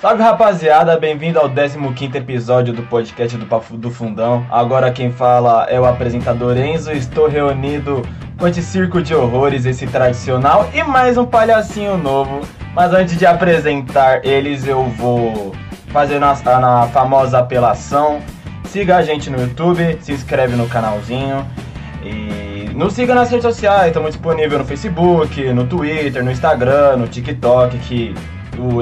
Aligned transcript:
Salve 0.00 0.22
rapaziada, 0.22 0.96
bem-vindo 0.96 1.40
ao 1.40 1.50
15 1.50 2.16
episódio 2.16 2.72
do 2.72 2.84
podcast 2.84 3.36
do 3.36 3.46
Papo 3.46 3.76
do 3.76 3.90
Fundão. 3.90 4.46
Agora 4.48 4.92
quem 4.92 5.10
fala 5.10 5.66
é 5.68 5.80
o 5.80 5.84
apresentador 5.84 6.56
Enzo. 6.56 6.92
Estou 6.92 7.26
reunido 7.26 8.02
com 8.38 8.46
esse 8.46 8.62
circo 8.62 9.02
de 9.02 9.12
horrores, 9.12 9.66
esse 9.66 9.88
tradicional 9.88 10.70
e 10.72 10.84
mais 10.84 11.18
um 11.18 11.26
palhacinho 11.26 11.98
novo. 11.98 12.42
Mas 12.76 12.92
antes 12.92 13.18
de 13.18 13.26
apresentar 13.26 14.24
eles, 14.24 14.68
eu 14.68 14.84
vou 14.84 15.52
fazer 15.88 16.20
na, 16.20 16.32
na 16.60 16.86
famosa 16.92 17.40
apelação. 17.40 18.20
Siga 18.66 18.98
a 18.98 19.02
gente 19.02 19.28
no 19.28 19.40
YouTube, 19.40 19.98
se 20.00 20.12
inscreve 20.12 20.54
no 20.54 20.68
canalzinho 20.68 21.44
e 22.04 22.70
nos 22.72 22.92
siga 22.92 23.16
nas 23.16 23.28
redes 23.30 23.46
sociais. 23.46 23.88
Estamos 23.88 24.12
disponíveis 24.12 24.60
no 24.60 24.64
Facebook, 24.64 25.52
no 25.52 25.66
Twitter, 25.66 26.22
no 26.22 26.30
Instagram, 26.30 26.98
no 26.98 27.08
TikTok, 27.08 27.76
que 27.78 28.14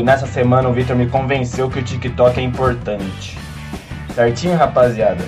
nessa 0.02 0.26
semana 0.26 0.68
o 0.68 0.72
Victor 0.72 0.96
me 0.96 1.06
convenceu 1.06 1.68
que 1.70 1.78
o 1.78 1.82
TikTok 1.82 2.38
é 2.40 2.42
importante. 2.42 3.38
Certinho, 4.14 4.56
rapaziada? 4.56 5.24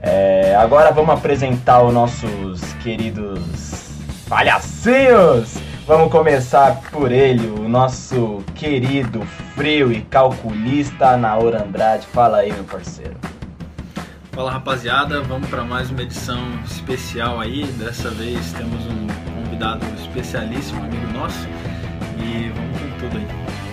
É, 0.00 0.56
agora 0.56 0.90
vamos 0.92 1.14
apresentar 1.14 1.82
os 1.82 1.92
nossos 1.92 2.60
queridos 2.82 3.90
palhacinhos. 4.28 5.58
Vamos 5.86 6.12
começar 6.12 6.80
por 6.92 7.10
ele, 7.10 7.48
o 7.48 7.68
nosso 7.68 8.44
querido, 8.54 9.22
frio 9.56 9.90
e 9.90 10.02
calculista 10.02 11.16
Naor 11.16 11.54
Andrade. 11.54 12.06
Fala 12.06 12.38
aí, 12.38 12.52
meu 12.52 12.64
parceiro. 12.64 13.16
Fala 14.30 14.52
rapaziada, 14.52 15.20
vamos 15.22 15.48
para 15.48 15.64
mais 15.64 15.90
uma 15.90 16.02
edição 16.02 16.40
especial 16.64 17.40
aí. 17.40 17.64
Dessa 17.72 18.08
vez 18.10 18.52
temos 18.52 18.86
um 18.86 19.06
convidado 19.34 19.84
especialíssimo, 19.98 20.80
amigo 20.80 21.12
nosso, 21.12 21.48
e 22.18 22.48
vamos 22.50 22.80
com 22.80 22.98
tudo 23.00 23.16
aí. 23.18 23.69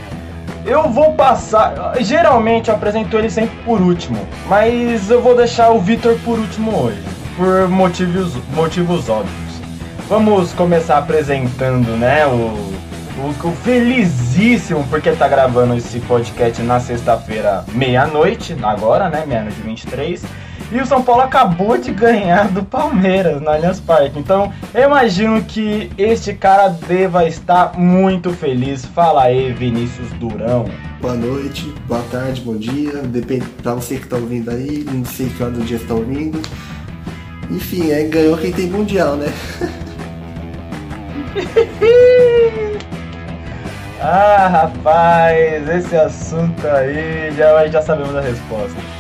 Eu 0.68 0.90
vou 0.90 1.14
passar. 1.14 1.94
Geralmente 2.02 2.68
eu 2.68 2.76
apresento 2.76 3.18
ele 3.18 3.30
sempre 3.30 3.56
por 3.64 3.80
último, 3.80 4.28
mas 4.50 5.10
eu 5.10 5.22
vou 5.22 5.34
deixar 5.34 5.72
o 5.72 5.80
Vitor 5.80 6.20
por 6.26 6.38
último 6.38 6.78
hoje, 6.78 7.02
por 7.38 7.70
motivos, 7.70 8.34
motivos 8.54 9.08
óbvios. 9.08 9.62
Vamos 10.10 10.52
começar 10.52 10.98
apresentando, 10.98 11.96
né, 11.98 12.26
o, 12.26 12.74
o, 13.18 13.48
o 13.48 13.52
felizíssimo, 13.64 14.86
porque 14.90 15.12
tá 15.12 15.30
gravando 15.30 15.74
esse 15.74 16.02
podcast 16.02 16.62
na 16.62 16.82
sexta-feira, 16.82 17.64
meia-noite, 17.72 18.54
agora, 18.62 19.10
né, 19.10 19.24
meia-noite 19.26 19.62
23. 19.62 20.22
E 20.70 20.82
o 20.82 20.86
São 20.86 21.02
Paulo 21.02 21.22
acabou 21.22 21.78
de 21.78 21.92
ganhar 21.92 22.50
do 22.50 22.62
Palmeiras 22.62 23.42
no 23.42 23.50
Allianz 23.50 23.80
Parque. 23.80 24.20
Então, 24.20 24.52
eu 24.74 24.84
imagino 24.84 25.42
que 25.42 25.90
este 25.98 26.34
cara 26.34 26.68
deva 26.68 27.26
estar 27.26 27.80
muito 27.80 28.32
feliz. 28.32 28.84
Fala 28.84 29.24
aí, 29.24 29.54
Vinícius 29.54 30.12
Durão. 30.14 30.66
Boa 31.00 31.14
noite, 31.14 31.74
boa 31.88 32.04
tarde, 32.12 32.42
bom 32.42 32.58
dia. 32.58 33.02
Depende 33.04 33.46
pra 33.64 33.76
você 33.76 33.96
que 33.96 34.08
tá 34.08 34.18
ouvindo 34.18 34.52
aí, 34.52 34.86
não 34.92 35.06
sei 35.06 35.30
que 35.30 35.42
hora 35.42 35.54
do 35.54 35.64
dia 35.64 35.80
você 35.80 35.86
tá 35.86 35.94
ouvindo. 35.94 36.42
Enfim, 37.50 37.92
é, 37.92 38.04
ganhou 38.04 38.38
quem 38.38 38.52
tem 38.52 38.68
mundial, 38.68 39.16
né? 39.16 39.28
ah, 44.02 44.48
rapaz, 44.50 45.70
esse 45.70 45.96
assunto 45.96 46.68
aí 46.68 47.32
já, 47.38 47.66
já 47.68 47.82
sabemos 47.82 48.18
a 48.18 48.22
resposta. 48.22 48.97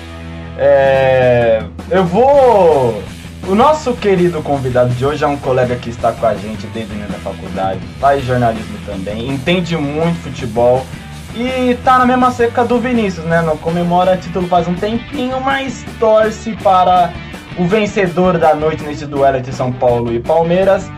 É, 0.57 1.61
eu 1.89 2.03
vou. 2.03 3.01
O 3.47 3.55
nosso 3.55 3.93
querido 3.93 4.41
convidado 4.41 4.89
de 4.89 5.05
hoje 5.05 5.23
é 5.23 5.27
um 5.27 5.37
colega 5.37 5.75
que 5.75 5.89
está 5.89 6.11
com 6.11 6.25
a 6.25 6.33
gente 6.35 6.67
desde 6.67 6.93
o 6.93 7.07
da 7.07 7.17
faculdade, 7.19 7.79
faz 7.97 8.25
jornalismo 8.25 8.77
também, 8.85 9.29
entende 9.29 9.77
muito 9.77 10.19
futebol 10.21 10.85
e 11.33 11.77
tá 11.83 11.99
na 11.99 12.05
mesma 12.05 12.31
seca 12.31 12.65
do 12.65 12.79
Vinícius, 12.79 13.25
né? 13.25 13.41
Não 13.41 13.55
comemora 13.55 14.17
título 14.17 14.47
faz 14.47 14.67
um 14.67 14.73
tempinho, 14.73 15.39
mas 15.39 15.85
torce 15.99 16.53
para 16.61 17.13
o 17.57 17.65
vencedor 17.65 18.37
da 18.37 18.53
noite 18.53 18.83
nesse 18.83 19.05
duelo 19.05 19.37
entre 19.37 19.53
São 19.53 19.71
Paulo 19.71 20.11
e 20.11 20.19
Palmeiras. 20.19 20.89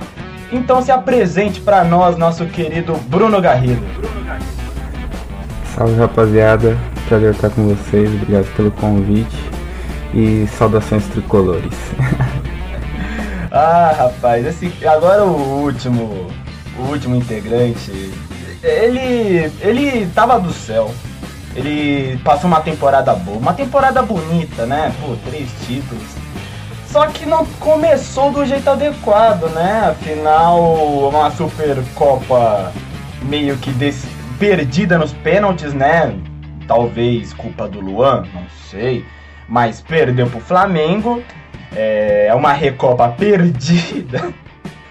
Então 0.51 0.81
se 0.81 0.91
apresente 0.91 1.61
para 1.61 1.83
nós, 1.83 2.17
nosso 2.17 2.45
querido 2.47 2.93
Bruno 3.07 3.39
Garrido. 3.39 3.85
Salve 5.75 5.95
rapaziada, 5.99 6.75
prazer 7.07 7.31
estar 7.31 7.49
com 7.49 7.67
vocês, 7.67 8.09
obrigado 8.13 8.45
pelo 8.55 8.71
convite 8.71 9.37
e 10.13 10.47
saudações 10.47 11.05
tricolores. 11.07 11.73
ah, 13.51 13.93
rapaz, 13.97 14.45
esse 14.45 14.71
agora 14.85 15.23
o 15.23 15.61
último, 15.63 16.27
o 16.77 16.81
último 16.91 17.15
integrante, 17.15 17.91
ele 18.63 19.51
ele 19.61 20.07
tava 20.13 20.39
do 20.39 20.51
céu. 20.51 20.91
Ele 21.55 22.17
passou 22.23 22.47
uma 22.47 22.61
temporada 22.61 23.13
boa, 23.13 23.37
uma 23.37 23.53
temporada 23.53 24.01
bonita, 24.01 24.65
né? 24.65 24.93
Pô, 25.01 25.15
três 25.29 25.49
títulos. 25.65 26.03
Só 26.91 27.07
que 27.07 27.25
não 27.25 27.45
começou 27.59 28.31
do 28.31 28.45
jeito 28.45 28.69
adequado, 28.69 29.49
né? 29.53 29.89
Afinal, 29.91 31.09
uma 31.09 31.31
Supercopa 31.31 32.71
meio 33.23 33.57
que 33.57 33.71
perdida 34.39 34.97
nos 34.97 35.11
pênaltis, 35.11 35.73
né? 35.73 36.15
Talvez 36.69 37.33
culpa 37.33 37.67
do 37.67 37.81
Luan, 37.81 38.23
não 38.33 38.47
sei 38.69 39.05
mas 39.49 39.81
perdeu 39.81 40.27
pro 40.27 40.39
Flamengo. 40.39 41.21
É 41.75 42.31
uma 42.33 42.53
Recopa 42.53 43.09
perdida 43.09 44.31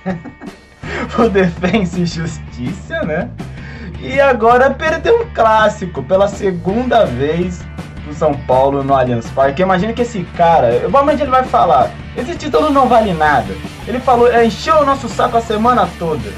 o 1.18 1.28
Defensa 1.28 2.00
e 2.00 2.06
Justiça, 2.06 3.02
né? 3.02 3.30
E 4.00 4.20
agora 4.20 4.70
perdeu 4.70 5.22
um 5.22 5.30
clássico 5.34 6.02
pela 6.04 6.28
segunda 6.28 7.04
vez 7.04 7.64
pro 8.04 8.14
São 8.14 8.32
Paulo 8.32 8.84
no 8.84 8.94
Allianz 8.94 9.28
Parque. 9.30 9.60
Imagina 9.60 9.92
que 9.92 10.02
esse 10.02 10.22
cara, 10.36 10.78
provavelmente 10.80 11.22
ele 11.22 11.32
vai 11.32 11.42
falar, 11.42 11.90
esse 12.16 12.36
título 12.36 12.70
não 12.70 12.88
vale 12.88 13.12
nada. 13.12 13.52
Ele 13.88 13.98
falou, 13.98 14.32
encheu 14.40 14.76
o 14.76 14.86
nosso 14.86 15.08
saco 15.08 15.36
a 15.36 15.40
semana 15.40 15.88
toda. 15.98 16.30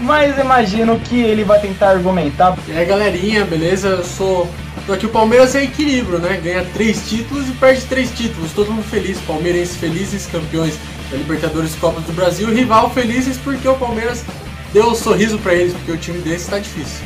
Mas 0.00 0.36
imagino 0.36 0.98
que 0.98 1.22
ele 1.22 1.44
vai 1.44 1.60
tentar 1.60 1.90
argumentar. 1.90 2.56
E 2.66 2.72
aí 2.72 2.84
galerinha, 2.84 3.44
beleza? 3.44 3.88
Eu 3.88 4.04
sou 4.04 4.50
só 4.86 4.96
que 4.96 5.06
o 5.06 5.08
Palmeiras 5.08 5.54
é 5.54 5.64
equilíbrio, 5.64 6.18
né? 6.18 6.40
Ganha 6.42 6.64
três 6.72 7.08
títulos 7.08 7.48
e 7.48 7.52
perde 7.52 7.82
três 7.82 8.10
títulos. 8.10 8.52
Todo 8.52 8.70
mundo 8.70 8.84
feliz, 8.84 9.18
palmeirenses 9.26 9.76
felizes, 9.76 10.26
campeões 10.26 10.74
da 11.10 11.16
Libertadores 11.16 11.74
Copa 11.74 12.00
do 12.00 12.12
Brasil, 12.12 12.52
rival 12.52 12.90
felizes 12.90 13.36
porque 13.36 13.66
o 13.66 13.74
Palmeiras 13.74 14.24
deu 14.72 14.86
um 14.88 14.94
sorriso 14.94 15.38
para 15.38 15.54
eles, 15.54 15.72
porque 15.72 15.92
o 15.92 15.96
time 15.96 16.18
desse 16.20 16.44
está 16.44 16.58
difícil. 16.58 17.04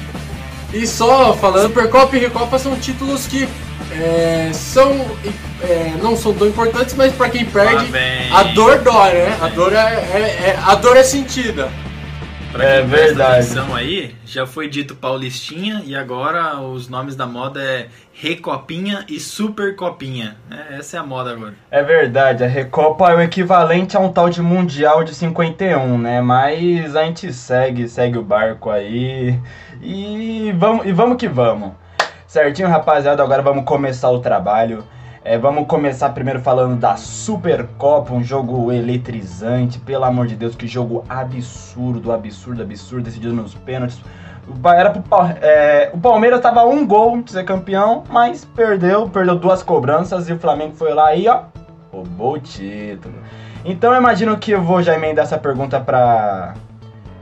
E 0.73 0.87
só 0.87 1.35
falando, 1.35 1.69
Supercopa 1.69 2.17
e 2.17 2.21
Recopa 2.21 2.59
são 2.59 2.77
títulos 2.77 3.27
que 3.27 3.49
é, 3.93 4.51
são 4.53 5.11
é, 5.63 5.95
não 6.03 6.17
são 6.17 6.33
tão 6.33 6.47
importantes, 6.47 6.95
mas 6.95 7.13
para 7.13 7.29
quem 7.29 7.45
perde, 7.45 7.91
a 8.33 8.43
dor 8.45 8.79
dói, 8.79 9.13
né? 9.13 9.39
A 9.41 9.49
dor 9.49 9.73
é, 9.73 9.77
é, 9.77 10.19
é, 10.51 10.59
a 10.65 10.75
dor 10.75 10.97
é 10.97 11.03
sentida. 11.03 11.71
Pra 12.53 12.65
é 12.65 12.83
verdade. 12.83 13.47
aí, 13.77 14.15
já 14.27 14.45
foi 14.45 14.69
dito 14.69 14.97
Paulistinha 14.97 15.83
e 15.87 15.95
agora 15.95 16.59
os 16.61 16.89
nomes 16.89 17.15
da 17.15 17.25
moda 17.25 17.63
é 17.63 17.87
Recopinha 18.13 19.05
e 19.09 19.21
Super 19.21 19.77
Copinha. 19.77 20.37
É, 20.51 20.79
essa 20.79 20.97
é 20.97 21.01
a 21.01 21.03
moda 21.05 21.31
agora. 21.31 21.55
É 21.71 21.81
verdade, 21.83 22.43
a 22.43 22.49
Recopa 22.49 23.09
é 23.11 23.15
o 23.15 23.21
equivalente 23.21 23.97
a 23.97 24.01
um 24.01 24.13
tal 24.13 24.29
de 24.29 24.43
Mundial 24.43 25.05
de 25.05 25.15
51, 25.15 25.97
né? 25.97 26.21
Mas 26.21 26.97
a 26.97 27.05
gente 27.05 27.33
segue, 27.33 27.89
segue 27.89 28.19
o 28.19 28.23
barco 28.23 28.69
aí 28.69 29.39
e 29.81 30.53
vamos, 30.59 30.87
e 30.87 30.93
vamos 30.93 31.19
que 31.19 31.29
vamos. 31.29 31.73
Certinho, 32.27 32.69
rapaziada, 32.69 33.23
agora 33.23 33.43
vamos 33.43 33.65
começar 33.65 34.11
o 34.11 34.19
trabalho. 34.19 34.85
É, 35.23 35.37
vamos 35.37 35.67
começar 35.67 36.09
primeiro 36.11 36.41
falando 36.41 36.81
da 36.81 36.97
Supercopa, 36.97 38.15
um 38.15 38.25
jogo 38.25 38.73
eletrizante, 38.73 39.79
pelo 39.79 40.05
amor 40.05 40.27
de 40.27 40.35
Deus, 40.35 40.55
que 40.55 40.67
jogo 40.67 41.05
absurdo, 41.07 42.11
absurdo, 42.11 42.63
absurdo, 42.63 43.05
decidido 43.05 43.35
nos 43.35 43.55
pênaltis. 43.55 44.01
Era 44.65 44.91
pro, 44.91 45.03
é, 45.43 45.91
o 45.93 45.99
Palmeiras 45.99 46.39
estava 46.39 46.65
um 46.65 46.87
gol 46.87 47.21
de 47.21 47.33
ser 47.33 47.45
campeão, 47.45 48.03
mas 48.09 48.47
perdeu, 48.47 49.11
perdeu 49.11 49.37
duas 49.37 49.63
cobranças 49.63 50.27
e 50.27 50.33
o 50.33 50.39
Flamengo 50.39 50.75
foi 50.75 50.95
lá 50.95 51.15
e 51.15 51.29
ó, 51.29 51.43
roubou 51.93 52.35
o 52.35 52.41
título. 52.41 53.15
Então 53.63 53.93
eu 53.93 54.01
imagino 54.01 54.39
que 54.39 54.53
eu 54.53 54.63
vou 54.63 54.83
já 54.83 54.95
emendar 54.95 55.27
essa 55.27 55.39
pergunta 55.39 55.79
para 55.79 56.55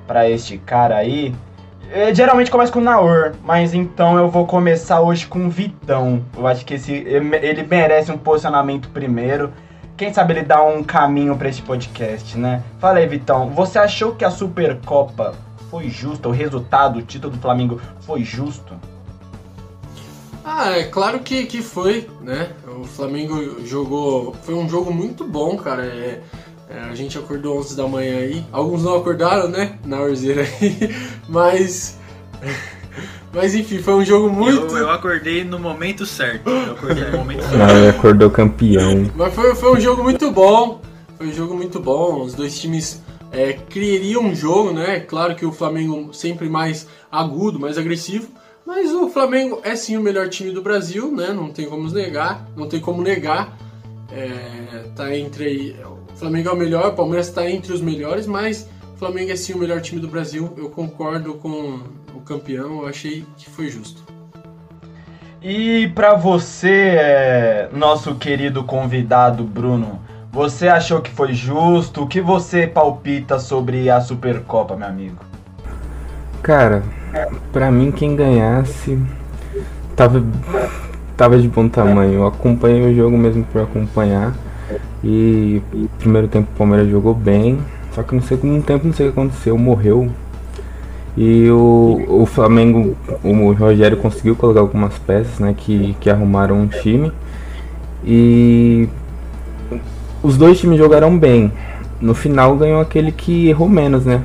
para 0.06 0.28
este 0.30 0.56
cara 0.56 0.96
aí. 0.96 1.34
É, 1.90 2.14
geralmente 2.14 2.50
começa 2.50 2.70
com 2.70 2.80
Naor, 2.80 3.34
mas 3.42 3.72
então 3.72 4.18
eu 4.18 4.28
vou 4.28 4.46
começar 4.46 5.00
hoje 5.00 5.26
com 5.26 5.48
Vitão. 5.48 6.22
Eu 6.36 6.46
acho 6.46 6.64
que 6.64 6.74
esse, 6.74 6.92
ele 6.92 7.62
merece 7.62 8.12
um 8.12 8.18
posicionamento 8.18 8.90
primeiro. 8.90 9.52
Quem 9.96 10.12
sabe 10.12 10.34
ele 10.34 10.42
dá 10.42 10.62
um 10.62 10.84
caminho 10.84 11.34
para 11.36 11.48
esse 11.48 11.62
podcast, 11.62 12.36
né? 12.36 12.62
Fala 12.78 12.98
aí, 12.98 13.06
Vitão. 13.06 13.50
Você 13.50 13.78
achou 13.78 14.14
que 14.14 14.24
a 14.24 14.30
Supercopa 14.30 15.34
foi 15.70 15.88
justa? 15.88 16.28
O 16.28 16.32
resultado, 16.32 16.98
o 16.98 17.02
título 17.02 17.32
do 17.32 17.40
Flamengo 17.40 17.80
foi 18.02 18.22
justo? 18.22 18.74
Ah, 20.44 20.78
é 20.78 20.84
claro 20.84 21.20
que, 21.20 21.46
que 21.46 21.62
foi, 21.62 22.08
né? 22.20 22.50
O 22.66 22.84
Flamengo 22.84 23.66
jogou. 23.66 24.34
Foi 24.42 24.54
um 24.54 24.68
jogo 24.68 24.92
muito 24.92 25.24
bom, 25.24 25.56
cara. 25.56 25.84
É, 25.84 26.20
é, 26.70 26.80
a 26.80 26.94
gente 26.94 27.16
acordou 27.16 27.58
11 27.58 27.76
da 27.76 27.88
manhã 27.88 28.18
aí. 28.18 28.44
Alguns 28.52 28.82
não 28.82 28.96
acordaram, 28.96 29.48
né? 29.48 29.78
Na 29.84 30.00
orzeira 30.00 30.42
aí. 30.42 30.94
Mas. 31.28 31.98
Mas 33.32 33.54
enfim, 33.54 33.78
foi 33.78 33.94
um 33.94 34.04
jogo 34.04 34.30
muito. 34.30 34.76
Eu, 34.76 34.78
eu 34.78 34.90
acordei 34.90 35.44
no 35.44 35.58
momento 35.58 36.04
certo. 36.04 36.48
Eu 36.48 36.72
acordei 36.72 37.04
no 37.04 37.18
momento 37.18 37.42
certo. 37.42 37.56
Não, 37.56 37.70
ele 37.70 37.88
acordou 37.88 38.30
campeão. 38.30 39.10
Mas 39.14 39.34
foi, 39.34 39.54
foi 39.54 39.72
um 39.76 39.80
jogo 39.80 40.02
muito 40.02 40.30
bom. 40.30 40.80
Foi 41.16 41.28
um 41.28 41.32
jogo 41.32 41.54
muito 41.54 41.78
bom. 41.78 42.22
Os 42.22 42.34
dois 42.34 42.58
times 42.58 43.02
é, 43.30 43.52
criariam 43.52 44.22
um 44.22 44.34
jogo, 44.34 44.72
né? 44.72 45.00
Claro 45.00 45.34
que 45.34 45.46
o 45.46 45.52
Flamengo 45.52 46.12
sempre 46.12 46.48
mais 46.48 46.86
agudo, 47.10 47.58
mais 47.58 47.78
agressivo. 47.78 48.28
Mas 48.66 48.92
o 48.92 49.08
Flamengo 49.08 49.60
é 49.62 49.74
sim 49.76 49.96
o 49.96 50.02
melhor 50.02 50.28
time 50.28 50.50
do 50.50 50.60
Brasil, 50.60 51.10
né? 51.10 51.32
Não 51.32 51.50
tem 51.50 51.66
como 51.66 51.88
negar. 51.90 52.46
Não 52.56 52.68
tem 52.68 52.80
como 52.80 53.02
negar. 53.02 53.56
É, 54.10 54.84
tá 54.96 55.16
entre. 55.16 55.76
O 55.84 55.97
Flamengo 56.18 56.48
é 56.48 56.52
o 56.52 56.56
melhor, 56.56 56.88
o 56.88 56.94
Palmeiras 56.94 57.28
está 57.28 57.48
entre 57.48 57.72
os 57.72 57.80
melhores, 57.80 58.26
mas 58.26 58.68
o 58.94 58.98
Flamengo 58.98 59.30
é 59.30 59.36
sim 59.36 59.52
o 59.52 59.58
melhor 59.58 59.80
time 59.80 60.00
do 60.00 60.08
Brasil. 60.08 60.52
Eu 60.56 60.68
concordo 60.68 61.34
com 61.34 61.78
o 62.12 62.20
campeão, 62.24 62.80
eu 62.82 62.88
achei 62.88 63.24
que 63.36 63.48
foi 63.48 63.68
justo. 63.68 64.02
E 65.40 65.86
pra 65.94 66.14
você, 66.14 66.96
é, 66.98 67.68
nosso 67.72 68.16
querido 68.16 68.64
convidado 68.64 69.44
Bruno, 69.44 70.00
você 70.32 70.66
achou 70.66 71.00
que 71.00 71.10
foi 71.10 71.32
justo? 71.32 72.02
O 72.02 72.08
que 72.08 72.20
você 72.20 72.66
palpita 72.66 73.38
sobre 73.38 73.88
a 73.88 74.00
Supercopa, 74.00 74.74
meu 74.74 74.88
amigo? 74.88 75.16
Cara, 76.42 76.82
pra 77.52 77.70
mim 77.70 77.92
quem 77.92 78.16
ganhasse 78.16 78.98
tava, 79.94 80.20
tava 81.16 81.38
de 81.38 81.46
bom 81.46 81.68
tamanho. 81.68 82.14
Eu 82.14 82.26
acompanhei 82.26 82.82
o 82.90 82.94
jogo 82.94 83.16
mesmo 83.16 83.44
por 83.44 83.62
acompanhar. 83.62 84.34
E 85.02 85.62
primeiro 85.98 86.28
tempo 86.28 86.48
o 86.54 86.58
Palmeiras 86.58 86.88
jogou 86.90 87.14
bem. 87.14 87.58
Só 87.92 88.02
que 88.02 88.08
com 88.36 88.46
um 88.48 88.62
tempo 88.62 88.86
não 88.86 88.92
sei 88.92 89.08
o 89.08 89.12
que 89.12 89.18
aconteceu, 89.18 89.56
morreu. 89.58 90.10
E 91.16 91.50
o, 91.50 92.04
o 92.22 92.26
Flamengo, 92.26 92.96
o 93.24 93.52
Rogério 93.52 93.96
conseguiu 93.96 94.36
colocar 94.36 94.60
algumas 94.60 94.96
peças 94.98 95.40
né, 95.40 95.54
que, 95.56 95.96
que 96.00 96.08
arrumaram 96.08 96.60
um 96.60 96.68
time. 96.68 97.12
E 98.04 98.88
os 100.22 100.36
dois 100.36 100.60
times 100.60 100.78
jogaram 100.78 101.18
bem. 101.18 101.52
No 102.00 102.14
final 102.14 102.56
ganhou 102.56 102.80
aquele 102.80 103.10
que 103.10 103.48
errou 103.48 103.68
menos, 103.68 104.04
né? 104.04 104.22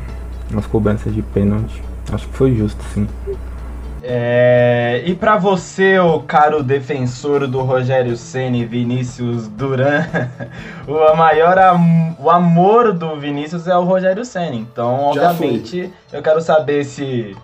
Nas 0.52 0.68
cobranças 0.68 1.14
de 1.14 1.22
pênalti. 1.24 1.82
Acho 2.12 2.28
que 2.28 2.36
foi 2.36 2.54
justo, 2.54 2.84
sim. 2.94 3.08
É, 4.06 5.02
e 5.06 5.16
para 5.16 5.38
você, 5.38 5.98
o 5.98 6.20
caro 6.20 6.62
defensor 6.62 7.48
do 7.48 7.62
Rogério 7.62 8.18
Ceni, 8.18 8.66
Vinícius 8.66 9.48
Duran, 9.48 10.06
o 10.86 11.16
maior 11.16 11.58
am 11.58 12.14
o 12.20 12.30
amor 12.30 12.94
do 12.94 13.16
Vinícius 13.18 13.68
é 13.68 13.76
o 13.76 13.84
Rogério 13.84 14.26
Ceni. 14.26 14.58
Então, 14.58 15.06
obviamente, 15.06 15.92
eu 16.12 16.22
quero 16.22 16.42
saber 16.42 16.84
se 16.84 17.36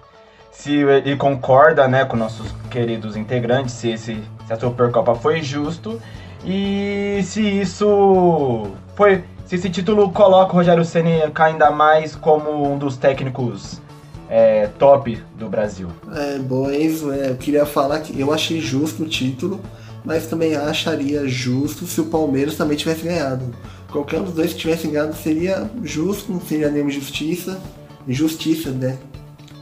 se 0.52 0.74
ele 0.74 1.16
concorda, 1.16 1.88
né, 1.88 2.04
com 2.04 2.18
nossos 2.18 2.54
queridos 2.70 3.16
integrantes, 3.16 3.74
se 3.74 3.92
esse 3.92 4.22
se 4.46 4.54
a 4.54 4.60
Supercopa 4.60 5.16
foi 5.16 5.42
justo 5.42 6.02
e 6.44 7.22
se 7.24 7.42
isso 7.42 8.68
foi 8.96 9.24
se 9.46 9.56
esse 9.56 9.70
título 9.70 10.12
coloca 10.12 10.52
o 10.52 10.56
Rogério 10.56 10.84
Ceni 10.84 11.22
ainda 11.36 11.72
mais 11.72 12.16
como 12.16 12.74
um 12.74 12.78
dos 12.78 12.98
técnicos 12.98 13.82
é, 14.30 14.68
top 14.78 15.22
do 15.38 15.50
Brasil. 15.50 15.90
É, 16.14 16.38
bom, 16.38 16.72
Enzo, 16.72 17.12
é, 17.12 17.31
eu 17.31 17.36
queria 17.36 17.66
falar 17.66 18.00
que 18.02 18.18
eu 18.18 18.31
achei 18.31 18.62
justo 18.62 19.04
o 19.04 19.08
título, 19.08 19.60
mas 20.06 20.28
também 20.28 20.56
acharia 20.56 21.28
justo 21.28 21.88
se 21.88 22.00
o 22.00 22.06
Palmeiras 22.06 22.56
também 22.56 22.78
tivesse 22.78 23.04
ganhado. 23.04 23.44
Qualquer 23.92 24.22
um 24.22 24.26
dos 24.26 24.36
dois 24.36 24.54
que 24.54 24.60
tivesse 24.60 24.88
ganhado 24.88 25.16
seria 25.16 25.70
justo, 25.84 26.31
não 26.31 26.40
seria 26.40 26.70
nenhuma 26.70 26.92
injustiça. 26.92 27.60
Injustiça, 28.08 28.70
né? 28.70 29.00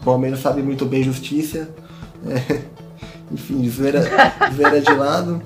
O 0.01 0.03
Palmeiras 0.03 0.41
sabe 0.41 0.61
muito 0.61 0.85
bem 0.85 1.01
justiça. 1.01 1.69
É, 2.27 2.61
enfim, 3.31 3.67
zoeira, 3.69 4.03
zoeira 4.53 4.81
de 4.81 4.93
lado. 4.93 5.41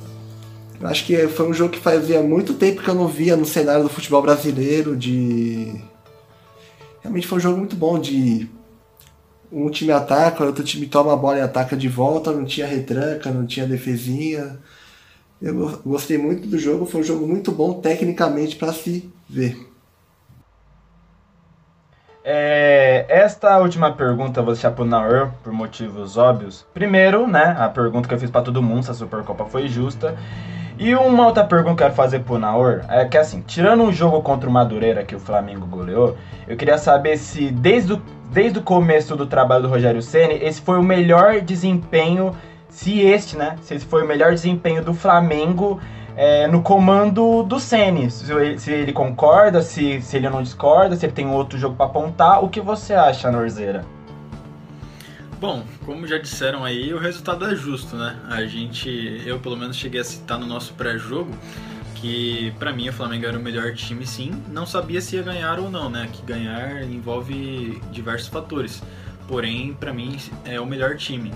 Eu 0.80 0.88
Acho 0.88 1.06
que 1.06 1.28
foi 1.28 1.48
um 1.48 1.54
jogo 1.54 1.74
que 1.74 1.80
fazia 1.80 2.24
muito 2.24 2.56
tempo 2.56 2.82
que 2.82 2.90
eu 2.90 2.96
não 2.96 3.08
via 3.08 3.38
no 3.38 3.46
cenário 3.46 3.84
do 3.84 3.90
futebol 3.90 4.24
brasileiro. 4.24 4.98
De 4.98 5.80
realmente 7.02 7.28
foi 7.28 7.38
um 7.38 7.42
jogo 7.42 7.60
muito 7.60 7.76
bom 7.76 8.00
de 8.00 8.50
um 9.52 9.70
time 9.70 9.92
ataca, 9.92 10.44
outro 10.46 10.64
time 10.64 10.88
toma 10.88 11.14
a 11.14 11.18
bola 11.18 11.38
e 11.38 11.42
ataca 11.42 11.76
de 11.78 11.88
volta, 11.90 12.32
não 12.32 12.46
tinha 12.46 12.68
retranca, 12.68 13.32
não 13.32 13.46
tinha 13.46 13.68
defesinha. 13.68 14.60
Eu 15.42 15.56
go- 15.56 15.80
gostei 15.86 16.18
muito 16.18 16.48
do 16.48 16.58
jogo, 16.60 16.86
foi 16.86 17.02
um 17.02 17.04
jogo 17.04 17.28
muito 17.28 17.52
bom 17.52 17.82
tecnicamente 17.82 18.56
para 18.56 18.74
se 18.74 19.12
ver. 19.30 19.58
É, 22.24 23.06
esta 23.10 23.58
última 23.58 23.92
pergunta 23.94 24.40
eu 24.40 24.44
vou 24.46 24.54
deixar 24.54 24.72
pro 24.72 24.86
Naur 24.86 25.32
por 25.44 25.52
motivos 25.52 26.18
óbvios. 26.18 26.64
Primeiro, 26.74 27.28
né, 27.28 27.56
a 27.58 27.68
pergunta 27.68 28.08
que 28.08 28.14
eu 28.14 28.20
fiz 28.20 28.30
pra 28.30 28.42
todo 28.44 28.62
mundo 28.62 28.84
se 28.84 28.92
a 28.92 28.94
Supercopa 28.94 29.46
foi 29.46 29.68
justa. 29.68 30.16
E 30.82 30.96
uma 30.96 31.28
outra 31.28 31.44
pergunta 31.44 31.76
que 31.76 31.84
eu 31.84 31.86
quero 31.86 31.94
fazer 31.94 32.22
pro 32.22 32.40
Naur 32.40 32.82
é 32.90 33.06
que 33.06 33.16
assim, 33.16 33.44
tirando 33.46 33.84
um 33.84 33.94
jogo 33.94 34.20
contra 34.24 34.50
o 34.50 34.52
Madureira 34.52 35.04
que 35.04 35.16
o 35.16 35.20
Flamengo 35.20 35.68
goleou, 35.68 36.18
eu 36.48 36.58
queria 36.58 36.80
saber 36.80 37.18
se 37.18 37.52
desde 37.52 37.94
o, 37.94 38.02
desde 38.32 38.58
o 38.58 38.64
começo 38.64 39.16
do 39.16 39.28
trabalho 39.28 39.62
do 39.62 39.70
Rogério 39.70 40.02
Ceni 40.02 40.40
esse 40.42 40.60
foi 40.60 40.80
o 40.80 40.84
melhor 40.84 41.40
desempenho, 41.42 42.36
se 42.68 43.00
este, 43.00 43.38
né, 43.38 43.58
se 43.62 43.76
esse 43.76 43.86
foi 43.86 44.04
o 44.04 44.08
melhor 44.08 44.32
desempenho 44.32 44.84
do 44.84 44.92
Flamengo 44.92 45.80
é, 46.18 46.48
no 46.48 46.64
comando 46.64 47.44
do 47.44 47.60
Ceni. 47.60 48.10
Se 48.10 48.34
ele, 48.34 48.58
se 48.58 48.72
ele 48.72 48.92
concorda, 48.92 49.62
se, 49.62 50.02
se 50.02 50.18
ele 50.18 50.32
não 50.32 50.42
discorda, 50.42 50.96
se 50.96 51.06
ele 51.06 51.14
tem 51.14 51.28
outro 51.28 51.60
jogo 51.60 51.76
pra 51.76 51.86
apontar, 51.86 52.44
o 52.44 52.50
que 52.50 52.60
você 52.60 52.96
acha, 52.96 53.30
Norzeira? 53.30 53.86
Bom, 55.42 55.66
como 55.88 56.06
já 56.06 56.20
disseram 56.20 56.64
aí, 56.64 56.94
o 56.94 57.00
resultado 57.00 57.44
é 57.48 57.56
justo, 57.56 57.96
né? 57.96 58.16
A 58.30 58.46
gente, 58.46 59.24
eu 59.26 59.40
pelo 59.40 59.58
menos 59.58 59.76
cheguei 59.76 60.00
a 60.00 60.04
citar 60.04 60.38
no 60.38 60.46
nosso 60.46 60.72
pré-jogo 60.76 61.36
que 61.96 62.54
pra 62.60 62.72
mim 62.72 62.88
o 62.90 62.94
Flamengo 62.94 63.26
era 63.26 63.40
o 63.40 63.42
melhor 63.42 63.74
time, 63.74 64.06
sim. 64.06 64.32
Não 64.50 64.68
sabia 64.68 65.02
se 65.02 65.16
ia 65.16 65.24
ganhar 65.24 65.60
ou 65.60 65.72
não, 65.72 65.90
né? 65.90 66.08
Que 66.14 66.22
ganhar 66.22 66.84
envolve 66.84 67.82
diversos 67.92 68.28
fatores. 68.28 68.84
Porém, 69.28 69.74
pra 69.74 69.92
mim 69.92 70.16
é 70.46 70.62
o 70.62 70.66
melhor 70.68 70.96
time. 70.96 71.34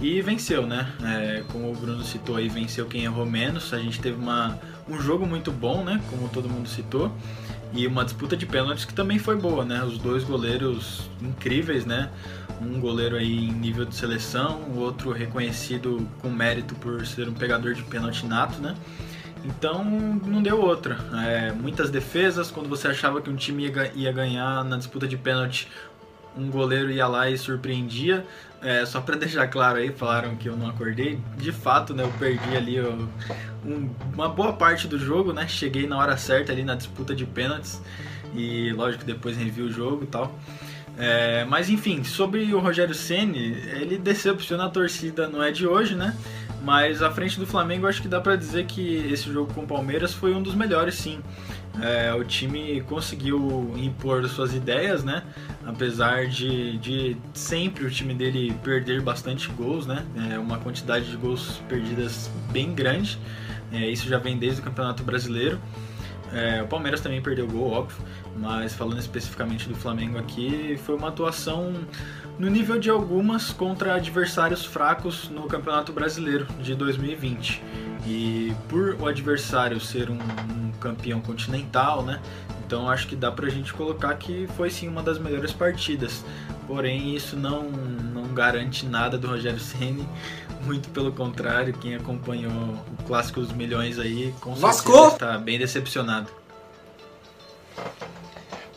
E 0.00 0.22
venceu, 0.22 0.64
né? 0.64 0.92
É, 1.02 1.42
como 1.50 1.72
o 1.72 1.74
Bruno 1.74 2.04
citou 2.04 2.36
aí, 2.36 2.48
venceu 2.48 2.86
quem 2.86 3.02
errou 3.02 3.26
menos. 3.26 3.74
A 3.74 3.78
gente 3.80 3.98
teve 3.98 4.16
uma, 4.16 4.56
um 4.88 5.00
jogo 5.00 5.26
muito 5.26 5.50
bom, 5.50 5.82
né? 5.82 6.00
Como 6.08 6.28
todo 6.28 6.48
mundo 6.48 6.68
citou. 6.68 7.12
E 7.72 7.88
uma 7.88 8.04
disputa 8.04 8.36
de 8.36 8.46
pênaltis 8.46 8.84
que 8.84 8.94
também 8.94 9.18
foi 9.18 9.34
boa, 9.34 9.64
né? 9.64 9.82
Os 9.82 9.98
dois 9.98 10.22
goleiros 10.22 11.10
incríveis, 11.20 11.84
né? 11.84 12.08
Um 12.60 12.80
goleiro 12.80 13.16
aí 13.16 13.46
em 13.48 13.52
nível 13.52 13.84
de 13.84 13.94
seleção, 13.94 14.62
o 14.74 14.78
outro 14.78 15.12
reconhecido 15.12 16.08
com 16.20 16.28
mérito 16.28 16.74
por 16.74 17.06
ser 17.06 17.28
um 17.28 17.34
pegador 17.34 17.74
de 17.74 17.82
pênalti 17.84 18.26
nato, 18.26 18.60
né? 18.60 18.74
Então 19.44 19.84
não 19.84 20.42
deu 20.42 20.60
outra. 20.60 20.98
É, 21.24 21.52
muitas 21.52 21.90
defesas, 21.90 22.50
quando 22.50 22.68
você 22.68 22.88
achava 22.88 23.20
que 23.22 23.30
um 23.30 23.36
time 23.36 23.64
ia, 23.64 23.70
ga- 23.70 23.90
ia 23.94 24.12
ganhar 24.12 24.64
na 24.64 24.76
disputa 24.76 25.06
de 25.06 25.16
pênalti, 25.16 25.68
um 26.36 26.50
goleiro 26.50 26.90
ia 26.90 27.06
lá 27.06 27.30
e 27.30 27.38
surpreendia. 27.38 28.26
É, 28.60 28.84
só 28.84 29.00
pra 29.00 29.14
deixar 29.16 29.46
claro 29.46 29.78
aí, 29.78 29.90
falaram 29.92 30.34
que 30.34 30.48
eu 30.48 30.56
não 30.56 30.68
acordei. 30.68 31.20
De 31.36 31.52
fato, 31.52 31.94
né, 31.94 32.02
eu 32.02 32.10
perdi 32.18 32.56
ali 32.56 32.80
ó, 32.80 32.92
um- 33.64 33.88
uma 34.12 34.28
boa 34.28 34.52
parte 34.52 34.88
do 34.88 34.98
jogo, 34.98 35.32
né? 35.32 35.46
Cheguei 35.46 35.86
na 35.86 35.96
hora 35.96 36.16
certa 36.16 36.50
ali 36.52 36.64
na 36.64 36.74
disputa 36.74 37.14
de 37.14 37.24
pênaltis. 37.24 37.80
E 38.34 38.72
lógico 38.72 39.04
depois 39.04 39.36
revi 39.36 39.62
o 39.62 39.70
jogo 39.70 40.02
e 40.02 40.06
tal. 40.08 40.36
É, 40.98 41.44
mas 41.44 41.70
enfim, 41.70 42.02
sobre 42.02 42.52
o 42.52 42.58
Rogério 42.58 42.94
Ceni, 42.94 43.52
ele 43.80 43.96
decepciona 43.96 44.64
a 44.64 44.68
torcida, 44.68 45.28
não 45.28 45.42
é 45.42 45.52
de 45.52 45.66
hoje, 45.66 45.94
né? 45.94 46.16
Mas 46.60 47.02
à 47.02 47.10
frente 47.10 47.38
do 47.38 47.46
Flamengo, 47.46 47.86
acho 47.86 48.02
que 48.02 48.08
dá 48.08 48.20
pra 48.20 48.34
dizer 48.34 48.66
que 48.66 48.96
esse 49.12 49.32
jogo 49.32 49.54
com 49.54 49.62
o 49.62 49.66
Palmeiras 49.66 50.12
foi 50.12 50.34
um 50.34 50.42
dos 50.42 50.56
melhores, 50.56 50.96
sim. 50.96 51.20
É, 51.80 52.12
o 52.12 52.24
time 52.24 52.80
conseguiu 52.80 53.72
impor 53.76 54.28
suas 54.28 54.52
ideias, 54.52 55.04
né? 55.04 55.22
Apesar 55.64 56.26
de, 56.26 56.76
de 56.78 57.16
sempre 57.32 57.84
o 57.84 57.90
time 57.90 58.12
dele 58.12 58.52
perder 58.64 59.00
bastante 59.00 59.48
gols, 59.50 59.86
né? 59.86 60.04
É 60.32 60.38
uma 60.38 60.58
quantidade 60.58 61.08
de 61.08 61.16
gols 61.16 61.62
perdidas 61.68 62.28
bem 62.50 62.74
grande. 62.74 63.16
É, 63.70 63.88
isso 63.88 64.08
já 64.08 64.18
vem 64.18 64.36
desde 64.36 64.60
o 64.60 64.64
Campeonato 64.64 65.04
Brasileiro. 65.04 65.60
É, 66.32 66.62
o 66.62 66.66
Palmeiras 66.66 67.00
também 67.00 67.22
perdeu 67.22 67.46
gol, 67.46 67.70
óbvio, 67.70 67.96
mas 68.40 68.74
falando 68.74 68.98
especificamente 68.98 69.68
do 69.68 69.74
Flamengo 69.74 70.18
aqui, 70.18 70.78
foi 70.84 70.96
uma 70.96 71.08
atuação 71.08 71.74
no 72.38 72.48
nível 72.48 72.78
de 72.78 72.88
algumas 72.88 73.50
contra 73.50 73.94
adversários 73.94 74.64
fracos 74.64 75.28
no 75.28 75.42
Campeonato 75.42 75.92
Brasileiro 75.92 76.46
de 76.62 76.74
2020. 76.74 77.62
E 78.06 78.52
por 78.68 78.96
o 79.00 79.06
adversário 79.06 79.80
ser 79.80 80.08
um, 80.08 80.18
um 80.18 80.70
campeão 80.80 81.20
continental, 81.20 82.02
né? 82.02 82.20
Então 82.64 82.88
acho 82.88 83.08
que 83.08 83.16
dá 83.16 83.32
pra 83.32 83.48
gente 83.48 83.72
colocar 83.72 84.14
que 84.14 84.46
foi 84.56 84.70
sim 84.70 84.88
uma 84.88 85.02
das 85.02 85.18
melhores 85.18 85.52
partidas. 85.52 86.24
Porém, 86.66 87.16
isso 87.16 87.34
não, 87.34 87.62
não 87.62 88.24
garante 88.34 88.86
nada 88.86 89.16
do 89.16 89.26
Rogério 89.26 89.58
Ceni. 89.58 90.06
Muito 90.64 90.88
pelo 90.90 91.10
contrário, 91.10 91.72
quem 91.72 91.94
acompanhou 91.94 92.52
o 92.52 93.02
clássico 93.04 93.40
dos 93.40 93.52
milhões 93.52 93.98
aí 93.98 94.34
com 94.40 94.50
certeza 94.50 94.66
Lascou! 94.66 95.08
está 95.08 95.38
bem 95.38 95.58
decepcionado. 95.58 96.28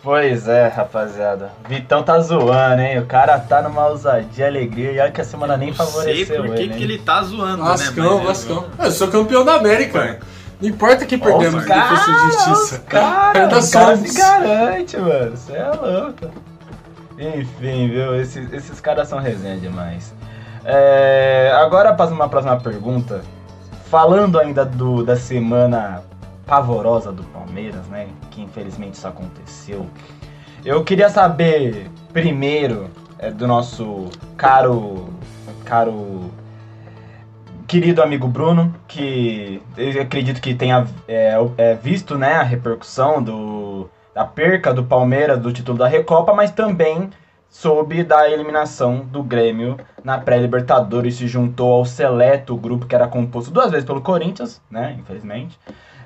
Pois 0.04 0.48
é, 0.48 0.68
rapaziada. 0.68 1.52
Vitão 1.70 2.02
tá 2.02 2.20
zoando, 2.20 2.82
hein? 2.82 2.98
O 3.00 3.06
cara 3.06 3.38
tá 3.40 3.62
numa 3.62 3.86
ousadia, 3.88 4.48
alegria. 4.48 4.92
E 4.94 5.00
olha 5.00 5.12
que 5.12 5.22
a 5.22 5.24
semana 5.24 5.56
nem 5.56 5.70
Não 5.70 5.76
favoreceu 5.76 6.26
sei 6.26 6.38
por 6.38 6.56
que 6.56 6.62
ele. 6.64 6.70
que 6.74 6.78
hein? 6.78 6.84
ele 6.84 6.98
tá 6.98 7.22
zoando, 7.22 7.64
Vascão, 7.64 8.18
né? 8.20 8.26
Vascão. 8.26 8.66
Eu 8.80 8.92
sou 8.92 9.08
campeão 9.10 9.46
da 9.46 9.56
América. 9.56 10.20
Não 10.60 10.70
importa 10.70 11.06
quem 11.06 11.20
Ó, 11.22 11.24
perdemos 11.24 11.62
os 11.64 11.68
na 11.70 11.76
defesa 11.76 12.06
cara, 12.06 12.18
e 12.28 12.32
justiça. 12.32 12.80
cara, 12.88 13.40
Ainda 13.44 13.58
os 13.60 13.70
cara 13.72 13.96
somos. 13.96 14.12
se 14.12 14.18
garante, 14.20 14.98
mano. 14.98 15.38
Você 15.38 15.54
é 15.54 15.70
louco. 15.70 16.32
Enfim, 17.20 17.90
viu? 17.90 18.16
Esses, 18.20 18.52
esses 18.52 18.80
caras 18.82 19.08
são 19.08 19.20
resenha 19.20 19.58
demais. 19.58 20.14
É, 20.66 21.52
agora, 21.62 21.94
para 21.94 22.10
uma 22.12 22.28
próxima 22.28 22.60
pergunta. 22.60 23.22
Falando 23.90 24.40
ainda 24.40 24.64
do, 24.66 25.04
da 25.04 25.16
semana 25.18 26.02
pavorosa 26.52 27.14
do 27.14 27.24
Palmeiras, 27.24 27.88
né? 27.88 28.10
Que 28.30 28.42
infelizmente 28.42 28.96
isso 28.96 29.08
aconteceu. 29.08 29.88
Eu 30.66 30.84
queria 30.84 31.10
saber, 31.10 31.90
primeiro, 32.12 32.92
é, 33.18 33.32
do 33.32 33.48
nosso 33.48 34.10
caro. 34.36 35.08
Caro 35.64 36.30
querido 37.66 38.04
amigo 38.04 38.28
Bruno, 38.28 38.76
que 38.86 39.62
eu 39.78 40.02
acredito 40.02 40.42
que 40.42 40.54
tenha 40.54 40.86
é, 41.08 41.36
é, 41.58 41.74
visto 41.76 42.18
né, 42.18 42.34
a 42.34 42.44
repercussão 42.44 43.24
do, 43.24 43.90
da 44.14 44.26
perca 44.26 44.74
do 44.74 44.84
Palmeiras 44.84 45.40
do 45.40 45.54
título 45.54 45.78
da 45.78 45.88
Recopa, 45.88 46.34
mas 46.34 46.52
também 46.52 47.10
soube 47.48 48.04
da 48.04 48.30
eliminação 48.30 49.06
do 49.06 49.24
Grêmio 49.24 49.78
na 50.04 50.18
pré-Libertadores, 50.18 51.16
se 51.16 51.30
juntou 51.30 51.72
ao 51.72 51.86
seleto 51.86 52.58
grupo 52.58 52.86
que 52.86 52.94
era 52.94 53.08
composto 53.08 53.52
duas 53.52 53.72
vezes 53.72 53.86
pelo 53.86 54.02
Corinthians, 54.02 54.62
né, 54.70 54.98
infelizmente, 55.00 55.58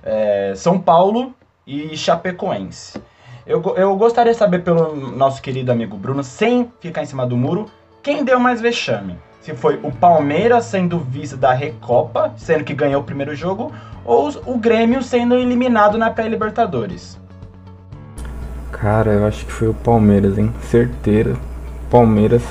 é, 0.05 0.53
São 0.55 0.79
Paulo 0.79 1.33
e 1.65 1.97
Chapecoense. 1.97 3.01
Eu, 3.45 3.62
eu 3.75 3.95
gostaria 3.95 4.31
de 4.31 4.38
saber 4.38 4.63
pelo 4.63 4.95
nosso 4.95 5.41
querido 5.41 5.71
amigo 5.71 5.97
Bruno, 5.97 6.24
sem 6.24 6.71
ficar 6.79 7.03
em 7.03 7.05
cima 7.05 7.25
do 7.25 7.35
muro, 7.35 7.65
quem 8.01 8.24
deu 8.24 8.39
mais 8.39 8.62
vexame? 8.62 9.17
Se 9.41 9.53
foi 9.53 9.79
o 9.83 9.91
Palmeiras 9.91 10.65
sendo 10.65 11.00
vice 11.00 11.35
da 11.35 11.53
Recopa, 11.53 12.33
sendo 12.38 12.63
que 12.63 12.74
ganhou 12.74 13.01
o 13.01 13.03
primeiro 13.03 13.35
jogo, 13.35 13.71
ou 14.03 14.29
o 14.45 14.57
Grêmio 14.57 15.03
sendo 15.03 15.35
eliminado 15.35 15.97
na 15.97 16.09
pré-Libertadores? 16.09 17.19
Cara, 18.71 19.12
eu 19.12 19.25
acho 19.25 19.45
que 19.45 19.51
foi 19.51 19.67
o 19.67 19.74
Palmeiras, 19.74 20.38
hein? 20.38 20.51
Certeira. 20.62 21.35
Palmeiras, 21.89 22.43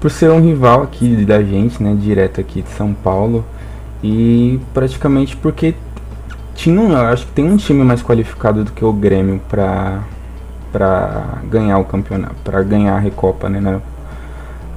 por 0.00 0.10
ser 0.10 0.30
um 0.30 0.40
rival 0.40 0.82
aqui 0.82 1.24
da 1.24 1.42
gente, 1.42 1.82
né? 1.82 1.94
Direto 1.98 2.40
aqui 2.40 2.62
de 2.62 2.68
São 2.70 2.94
Paulo. 2.94 3.44
E 4.02 4.60
praticamente 4.72 5.36
porque 5.36 5.74
tinha, 6.54 6.80
eu 6.80 7.06
acho 7.06 7.26
que 7.26 7.32
tem 7.32 7.44
um 7.50 7.56
time 7.56 7.82
mais 7.84 8.02
qualificado 8.02 8.64
do 8.64 8.72
que 8.72 8.84
o 8.84 8.92
Grêmio 8.92 9.40
pra, 9.48 10.00
pra 10.72 11.24
ganhar 11.50 11.78
o 11.78 11.84
campeonato, 11.84 12.34
pra 12.44 12.62
ganhar 12.62 12.94
a 12.94 12.98
Recopa, 12.98 13.48
né? 13.48 13.60
Na, 13.60 13.80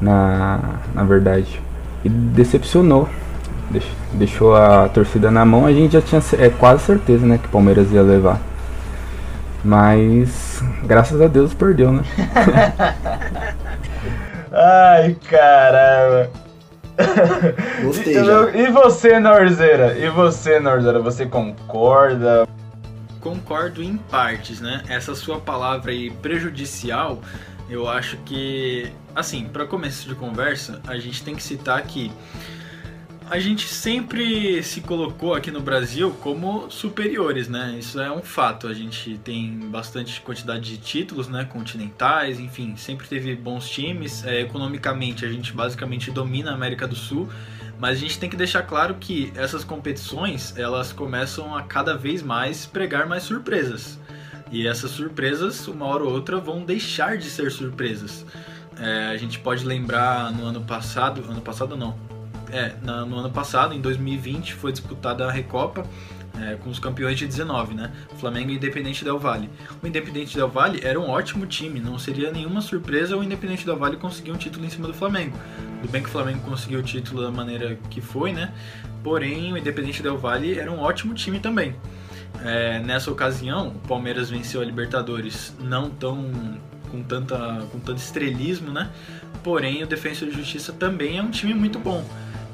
na, 0.01 0.59
na 0.93 1.03
verdade. 1.03 1.61
E 2.03 2.09
decepcionou. 2.09 3.07
Deix- 3.69 3.85
Deixou 4.13 4.55
a 4.55 4.87
torcida 4.89 5.29
na 5.29 5.43
mão. 5.45 5.65
A 5.65 5.73
gente 5.73 5.91
já 5.93 6.01
tinha 6.01 6.21
é, 6.39 6.49
quase 6.49 6.83
certeza, 6.83 7.25
né? 7.25 7.37
Que 7.37 7.47
o 7.47 7.51
Palmeiras 7.51 7.91
ia 7.91 8.01
levar. 8.01 8.39
Mas 9.63 10.63
graças 10.85 11.21
a 11.21 11.27
Deus 11.27 11.53
perdeu, 11.53 11.91
né? 11.91 12.03
Ai, 14.51 15.15
caramba. 15.29 16.29
Gostei 17.83 18.17
E, 18.17 18.23
já. 18.23 18.49
e 18.51 18.71
você, 18.71 19.19
Norzeira? 19.19 19.97
E 19.97 20.09
você, 20.09 20.59
Norzeira? 20.59 20.99
Você 20.99 21.25
concorda? 21.25 22.47
Concordo 23.21 23.83
em 23.83 23.97
partes, 23.97 24.61
né? 24.61 24.83
Essa 24.87 25.13
sua 25.15 25.39
palavra 25.39 25.91
aí 25.91 26.09
prejudicial, 26.09 27.19
eu 27.69 27.87
acho 27.87 28.17
que, 28.17 28.89
assim, 29.15 29.45
para 29.51 29.65
começo 29.65 30.07
de 30.07 30.15
conversa, 30.15 30.79
a 30.87 30.97
gente 30.97 31.23
tem 31.23 31.35
que 31.35 31.43
citar 31.43 31.81
que 31.83 32.11
a 33.29 33.39
gente 33.39 33.67
sempre 33.67 34.63
se 34.63 34.79
colocou 34.79 35.33
aqui 35.33 35.51
no 35.51 35.59
Brasil 35.59 36.11
como 36.21 36.71
superiores, 36.71 37.49
né? 37.49 37.75
Isso 37.77 37.99
é 37.99 38.09
um 38.09 38.21
fato. 38.21 38.67
A 38.67 38.73
gente 38.73 39.17
tem 39.17 39.59
bastante 39.69 40.21
quantidade 40.21 40.61
de 40.61 40.77
títulos, 40.77 41.27
né? 41.27 41.43
Continentais, 41.43 42.39
enfim, 42.39 42.75
sempre 42.77 43.05
teve 43.05 43.35
bons 43.35 43.69
times. 43.69 44.23
É, 44.25 44.41
economicamente, 44.41 45.25
a 45.25 45.29
gente 45.29 45.51
basicamente 45.51 46.09
domina 46.09 46.51
a 46.51 46.53
América 46.53 46.87
do 46.87 46.95
Sul. 46.95 47.27
Mas 47.77 47.97
a 47.97 47.99
gente 47.99 48.17
tem 48.17 48.29
que 48.29 48.37
deixar 48.37 48.63
claro 48.63 48.95
que 48.95 49.31
essas 49.35 49.63
competições, 49.63 50.57
elas 50.57 50.93
começam 50.93 51.55
a 51.55 51.61
cada 51.61 51.95
vez 51.95 52.23
mais 52.23 52.65
pregar 52.65 53.07
mais 53.07 53.23
surpresas. 53.23 53.99
E 54.49 54.65
essas 54.65 54.91
surpresas, 54.91 55.67
uma 55.67 55.85
hora 55.85 56.03
ou 56.03 56.11
outra, 56.11 56.39
vão 56.39 56.63
deixar 56.63 57.17
de 57.17 57.29
ser 57.29 57.51
surpresas. 57.51 58.25
É, 58.79 59.07
a 59.07 59.17
gente 59.17 59.37
pode 59.39 59.65
lembrar 59.65 60.31
no 60.31 60.45
ano 60.45 60.61
passado, 60.61 61.23
ano 61.29 61.41
passado 61.41 61.75
não, 61.75 61.95
é, 62.51 62.73
na- 62.81 63.05
no 63.05 63.17
ano 63.17 63.29
passado, 63.29 63.73
em 63.73 63.81
2020, 63.81 64.53
foi 64.53 64.71
disputada 64.71 65.25
a 65.27 65.31
Recopa 65.31 65.85
é, 66.39 66.55
com 66.55 66.69
os 66.69 66.77
campeões 66.77 67.17
de 67.17 67.25
19, 67.25 67.73
né? 67.73 67.91
Flamengo 68.19 68.51
e 68.51 68.55
Independente 68.55 69.03
Del 69.03 69.17
Valle. 69.17 69.49
O 69.81 69.87
Independente 69.87 70.35
Del 70.35 70.47
Valle 70.47 70.79
era 70.83 70.99
um 70.99 71.09
ótimo 71.09 71.47
time, 71.47 71.79
não 71.79 71.97
seria 71.97 72.31
nenhuma 72.31 72.61
surpresa 72.61 73.17
o 73.17 73.23
Independente 73.23 73.65
Del 73.65 73.75
Valle 73.75 73.97
conseguir 73.97 74.31
um 74.31 74.37
título 74.37 74.63
em 74.65 74.69
cima 74.69 74.87
do 74.87 74.93
Flamengo. 74.93 75.35
Tudo 75.81 75.91
bem 75.91 76.01
que 76.03 76.09
o 76.09 76.11
Flamengo 76.11 76.39
conseguiu 76.41 76.79
o 76.79 76.83
título 76.83 77.23
da 77.23 77.31
maneira 77.31 77.77
que 77.89 78.01
foi, 78.01 78.31
né? 78.33 78.53
Porém, 79.03 79.51
o 79.51 79.57
Independente 79.57 80.03
Del 80.03 80.17
Valle 80.17 80.59
era 80.59 80.71
um 80.71 80.79
ótimo 80.79 81.13
time 81.15 81.39
também. 81.39 81.75
É, 82.43 82.79
nessa 82.79 83.09
ocasião, 83.09 83.69
o 83.69 83.87
Palmeiras 83.87 84.29
venceu 84.29 84.61
a 84.61 84.65
Libertadores 84.65 85.55
não 85.59 85.89
tão 85.89 86.29
com, 86.91 87.01
tanta, 87.03 87.37
com 87.71 87.79
tanto 87.79 87.97
estrelismo, 87.97 88.71
né? 88.71 88.91
Porém, 89.43 89.83
o 89.83 89.87
Defensa 89.87 90.25
e 90.25 90.31
Justiça 90.31 90.71
também 90.71 91.17
é 91.17 91.21
um 91.21 91.31
time 91.31 91.53
muito 91.53 91.79
bom. 91.79 92.05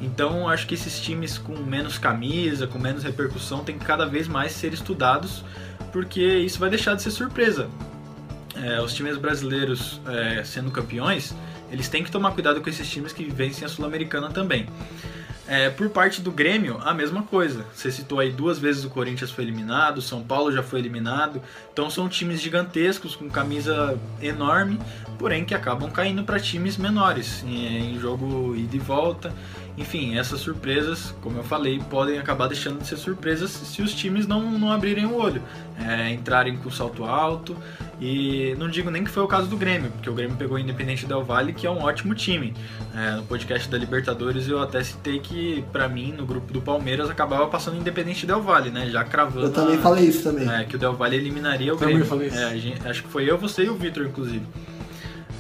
Então, 0.04 0.50
acho 0.50 0.68
que 0.68 0.74
esses 0.74 1.00
times 1.00 1.38
com 1.38 1.56
menos 1.58 1.98
camisa, 1.98 2.68
com 2.68 2.78
menos 2.78 3.04
repercussão, 3.04 3.64
tem 3.64 3.78
que 3.78 3.86
cada 3.86 4.06
vez 4.06 4.28
mais 4.28 4.52
ser 4.52 4.74
estudados, 4.74 5.46
porque 5.94 6.22
isso 6.22 6.60
vai 6.60 6.70
deixar 6.70 6.94
de 6.94 7.02
ser 7.02 7.12
surpresa. 7.12 7.70
É, 8.56 8.82
os 8.82 8.94
times 8.94 9.18
brasileiros 9.18 10.02
é, 10.06 10.44
sendo 10.44 10.70
campeões, 10.72 11.34
eles 11.72 11.88
têm 11.88 12.04
que 12.04 12.12
tomar 12.12 12.32
cuidado 12.32 12.62
com 12.62 12.70
esses 12.70 12.88
times 12.88 13.14
que 13.14 13.24
vencem 13.24 13.66
a 13.66 13.70
Sul-Americana 13.70 14.30
também. 14.30 14.68
É, 15.48 15.70
por 15.70 15.90
parte 15.90 16.22
do 16.22 16.32
Grêmio, 16.32 16.80
a 16.84 16.94
mesma 16.94 17.24
coisa. 17.24 17.66
Você 17.74 17.92
citou 17.92 18.20
aí 18.20 18.32
duas 18.32 18.60
vezes 18.60 18.86
o 18.86 18.90
Corinthians 18.90 19.32
foi 19.32 19.44
eliminado, 19.44 19.98
o 19.98 20.02
São 20.02 20.24
Paulo 20.24 20.52
já 20.52 20.64
foi 20.64 20.80
eliminado. 20.80 21.42
Então 21.72 21.90
são 21.90 22.08
times 22.08 22.42
gigantescos, 22.42 23.16
com 23.16 23.30
camisa 23.30 23.98
enorme, 24.22 24.80
porém 25.18 25.46
que 25.46 25.54
acabam 25.54 25.90
caindo 25.90 26.24
para 26.24 26.40
times 26.40 26.78
menores, 26.78 27.44
em, 27.48 27.96
em 27.96 28.00
jogo 28.00 28.56
ida 28.56 28.76
e 28.76 28.80
volta. 28.80 29.34
Enfim, 29.76 30.20
essas 30.20 30.40
surpresas, 30.40 31.16
como 31.20 31.38
eu 31.40 31.44
falei, 31.44 31.80
podem 31.90 32.20
acabar 32.20 32.48
deixando 32.48 32.80
de 32.80 32.86
ser 32.88 32.96
surpresas 32.96 33.50
se 33.50 33.82
os 33.82 33.92
times 33.96 34.28
não, 34.28 34.52
não 34.52 34.72
abrirem 34.72 35.08
o 35.08 35.16
olho, 35.16 35.42
é, 35.84 36.12
entrarem 36.12 36.56
com 36.58 36.70
salto 36.70 37.04
alto. 37.04 37.58
E 38.00 38.56
não 38.60 38.70
digo 38.70 38.92
nem 38.92 39.04
que 39.04 39.10
foi 39.10 39.24
o 39.24 39.28
caso 39.28 39.48
do 39.48 39.58
Grêmio, 39.58 39.90
porque 39.92 40.08
o 40.10 40.14
Grêmio 40.14 40.36
pegou 40.36 40.58
o 40.58 40.60
Independente 40.60 41.08
Del 41.08 41.24
Valle, 41.24 41.54
que 41.54 41.66
é 41.66 41.72
um 41.72 41.82
ótimo 41.82 42.14
time. 42.14 42.54
É, 42.96 43.16
no 43.16 43.24
podcast 43.24 43.68
da 43.68 43.76
Libertadores 43.78 44.48
eu 44.48 44.62
até 44.62 44.84
citei 44.84 45.20
que, 45.20 45.64
pra 45.72 45.88
mim, 45.90 46.12
no 46.16 46.24
grupo 46.26 46.54
do 46.54 46.62
Palmeiras, 46.62 47.10
acabava 47.10 47.48
passando 47.48 47.78
Independente 47.78 48.28
Del 48.28 48.42
Valle, 48.44 48.70
né? 48.70 48.90
Já 48.92 49.04
cravando. 49.04 49.48
Eu 49.48 49.52
também 49.52 49.78
a- 49.78 49.82
falei 49.82 50.06
isso 50.06 50.22
também. 50.22 50.48
é, 50.52 50.66
que 50.66 50.76
o 50.76 50.80
Del 50.80 50.94
Valle 50.94 51.16
eliminaria 51.16 51.74
o 51.74 51.78
Também 51.78 51.96
Grêmio. 51.96 52.10
falei 52.10 52.28
isso. 52.28 52.38
É, 52.38 52.44
a 52.46 52.58
gente- 52.58 52.88
acho 52.88 53.02
que 53.04 53.10
foi 53.10 53.24
eu, 53.30 53.38
você 53.40 53.64
e 53.64 53.70
o 53.70 53.76
Vitor, 53.76 54.06
inclusive. 54.06 54.44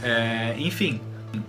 É, 0.03 0.55
enfim, 0.57 0.99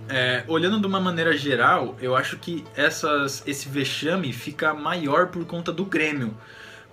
é, 0.08 0.44
olhando 0.46 0.80
de 0.80 0.86
uma 0.86 1.00
maneira 1.00 1.36
geral, 1.36 1.96
eu 2.00 2.14
acho 2.16 2.38
que 2.38 2.64
essas, 2.76 3.42
esse 3.46 3.68
vexame 3.68 4.32
fica 4.32 4.72
maior 4.72 5.28
por 5.28 5.44
conta 5.44 5.72
do 5.72 5.84
Grêmio. 5.84 6.36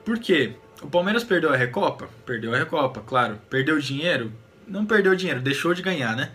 Por 0.04 0.18
quê? 0.20 0.54
O 0.82 0.88
Palmeiras 0.88 1.24
perdeu 1.24 1.54
a 1.54 1.56
Recopa? 1.56 2.10
Perdeu 2.26 2.54
a 2.54 2.58
Recopa, 2.58 3.02
claro. 3.02 3.40
Perdeu 3.50 3.80
dinheiro? 3.80 4.32
Não 4.68 4.86
perdeu 4.86 5.16
dinheiro, 5.16 5.40
deixou 5.40 5.74
de 5.74 5.82
ganhar, 5.82 6.16
né? 6.16 6.32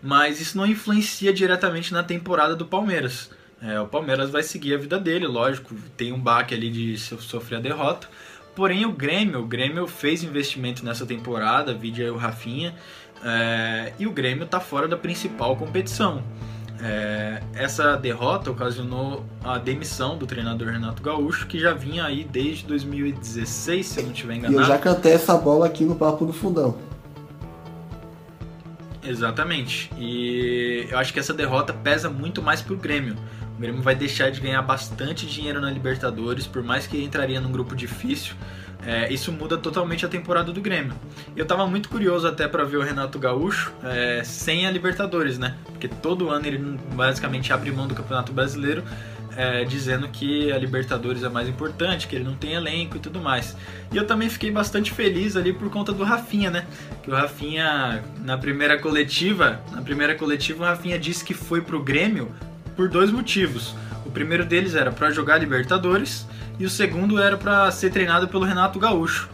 Mas 0.00 0.40
isso 0.40 0.56
não 0.56 0.66
influencia 0.66 1.32
diretamente 1.32 1.92
na 1.92 2.04
temporada 2.04 2.54
do 2.54 2.64
Palmeiras. 2.64 3.30
É, 3.60 3.80
o 3.80 3.88
Palmeiras 3.88 4.30
vai 4.30 4.44
seguir 4.44 4.74
a 4.74 4.78
vida 4.78 5.00
dele, 5.00 5.26
lógico, 5.26 5.74
tem 5.96 6.12
um 6.12 6.20
baque 6.20 6.54
ali 6.54 6.70
de 6.70 6.96
so- 6.96 7.20
sofrer 7.20 7.56
a 7.56 7.60
derrota. 7.60 8.08
Porém, 8.54 8.86
o 8.86 8.92
Grêmio, 8.92 9.40
o 9.40 9.46
Grêmio 9.46 9.86
fez 9.88 10.22
investimento 10.22 10.84
nessa 10.84 11.04
temporada, 11.04 11.74
vídeo 11.74 12.04
aí 12.04 12.10
o 12.10 12.16
Rafinha, 12.16 12.74
é, 13.24 13.92
e 13.98 14.06
o 14.06 14.10
Grêmio 14.12 14.46
tá 14.46 14.60
fora 14.60 14.86
da 14.88 14.96
principal 14.96 15.56
competição. 15.56 16.22
É, 16.80 17.42
essa 17.54 17.96
derrota 17.96 18.50
ocasionou 18.52 19.24
a 19.42 19.58
demissão 19.58 20.16
do 20.16 20.26
treinador 20.26 20.68
Renato 20.68 21.02
Gaúcho, 21.02 21.46
que 21.48 21.58
já 21.58 21.74
vinha 21.74 22.04
aí 22.04 22.22
desde 22.22 22.64
2016, 22.66 23.84
se 23.86 23.98
eu 24.00 24.04
não 24.04 24.12
estiver 24.12 24.34
E 24.34 24.38
enganado. 24.38 24.60
eu 24.62 24.64
já 24.66 24.78
cantei 24.78 25.12
essa 25.12 25.36
bola 25.36 25.66
aqui 25.66 25.84
no 25.84 25.96
Papo 25.96 26.24
do 26.24 26.32
Fundão. 26.32 26.76
Exatamente. 29.04 29.90
E 29.98 30.86
eu 30.90 30.98
acho 30.98 31.12
que 31.12 31.18
essa 31.18 31.32
derrota 31.32 31.72
pesa 31.72 32.10
muito 32.10 32.42
mais 32.42 32.60
pro 32.60 32.76
Grêmio. 32.76 33.16
O 33.56 33.60
Grêmio 33.60 33.82
vai 33.82 33.94
deixar 33.94 34.30
de 34.30 34.40
ganhar 34.40 34.62
bastante 34.62 35.26
dinheiro 35.26 35.60
na 35.60 35.70
Libertadores, 35.70 36.46
por 36.46 36.62
mais 36.62 36.86
que 36.86 37.02
entraria 37.02 37.40
num 37.40 37.50
grupo 37.50 37.74
difícil. 37.74 38.34
É, 38.86 39.12
isso 39.12 39.32
muda 39.32 39.56
totalmente 39.56 40.06
a 40.06 40.08
temporada 40.08 40.52
do 40.52 40.60
Grêmio. 40.60 40.94
Eu 41.36 41.44
tava 41.44 41.66
muito 41.66 41.88
curioso 41.88 42.26
até 42.26 42.46
para 42.46 42.64
ver 42.64 42.76
o 42.76 42.82
Renato 42.82 43.18
Gaúcho 43.18 43.72
é, 43.82 44.22
sem 44.24 44.66
a 44.66 44.70
Libertadores, 44.70 45.38
né? 45.38 45.56
Porque 45.66 45.88
todo 45.88 46.30
ano 46.30 46.46
ele 46.46 46.58
basicamente 46.94 47.52
abre 47.52 47.70
mão 47.70 47.86
do 47.86 47.94
Campeonato 47.94 48.32
Brasileiro, 48.32 48.84
é, 49.36 49.64
dizendo 49.64 50.08
que 50.08 50.50
a 50.52 50.58
Libertadores 50.58 51.22
é 51.22 51.28
mais 51.28 51.48
importante, 51.48 52.06
que 52.06 52.16
ele 52.16 52.24
não 52.24 52.34
tem 52.34 52.54
elenco 52.54 52.96
e 52.96 53.00
tudo 53.00 53.20
mais. 53.20 53.56
E 53.92 53.96
eu 53.96 54.06
também 54.06 54.28
fiquei 54.28 54.50
bastante 54.50 54.92
feliz 54.92 55.36
ali 55.36 55.52
por 55.52 55.70
conta 55.70 55.92
do 55.92 56.04
Rafinha, 56.04 56.50
né? 56.50 56.66
Que 57.02 57.10
o 57.10 57.14
Rafinha, 57.14 58.02
na 58.24 58.38
primeira 58.38 58.78
coletiva, 58.78 59.60
na 59.72 59.82
primeira 59.82 60.14
coletiva, 60.14 60.64
o 60.64 60.66
Rafinha 60.66 60.98
disse 60.98 61.24
que 61.24 61.34
foi 61.34 61.60
pro 61.60 61.82
Grêmio 61.82 62.32
por 62.76 62.88
dois 62.88 63.10
motivos. 63.10 63.74
O 64.06 64.10
primeiro 64.10 64.44
deles 64.44 64.74
era 64.74 64.90
para 64.90 65.10
jogar 65.10 65.38
Libertadores 65.38 66.26
e 66.58 66.64
o 66.64 66.70
segundo 66.70 67.20
era 67.20 67.36
para 67.36 67.70
ser 67.70 67.90
treinado 67.90 68.28
pelo 68.28 68.44
Renato 68.44 68.78
Gaúcho. 68.78 69.28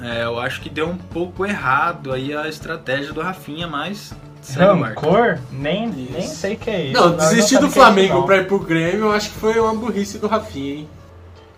É, 0.00 0.24
eu 0.24 0.38
acho 0.38 0.60
que 0.60 0.70
deu 0.70 0.88
um 0.88 0.96
pouco 0.96 1.44
errado 1.44 2.12
aí 2.12 2.34
a 2.34 2.48
estratégia 2.48 3.12
do 3.12 3.20
Rafinha, 3.20 3.66
mas. 3.66 4.14
Rancor? 4.56 5.38
Nem, 5.50 5.88
nem 5.88 6.22
sei 6.22 6.54
o 6.54 6.58
que 6.58 6.70
é 6.70 6.84
isso. 6.86 7.00
Não, 7.00 7.16
desistir 7.16 7.58
do 7.58 7.66
é 7.66 7.70
Flamengo 7.70 8.22
para 8.22 8.36
ir 8.36 8.46
pro 8.46 8.60
Grêmio, 8.60 9.06
eu 9.06 9.12
acho 9.12 9.30
que 9.30 9.38
foi 9.38 9.58
uma 9.58 9.74
burrice 9.74 10.18
do 10.18 10.28
Rafinha, 10.28 10.74
hein? 10.74 10.88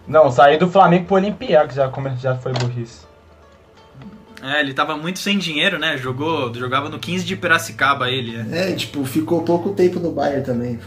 Não, 0.09 0.31
sair 0.31 0.59
do 0.59 0.69
Flamengo 0.69 1.05
pro 1.05 1.17
Olympiacos 1.17 1.75
já, 1.77 1.93
já 2.19 2.37
foi 2.37 2.53
burrice. 2.55 3.11
É, 4.43 4.61
ele 4.61 4.73
tava 4.73 4.97
muito 4.97 5.19
sem 5.19 5.37
dinheiro, 5.37 5.79
né? 5.79 5.99
Jogou, 5.99 6.53
jogava 6.55 6.89
no 6.89 6.99
15 6.99 7.25
de 7.25 7.37
Piracicaba 7.37 8.11
ele. 8.11 8.37
É, 8.51 8.73
é 8.73 8.75
tipo, 8.75 9.05
ficou 9.05 9.43
pouco 9.43 9.71
tempo 9.71 10.01
no 10.01 10.11
Bayern 10.11 10.43
também. 10.43 10.81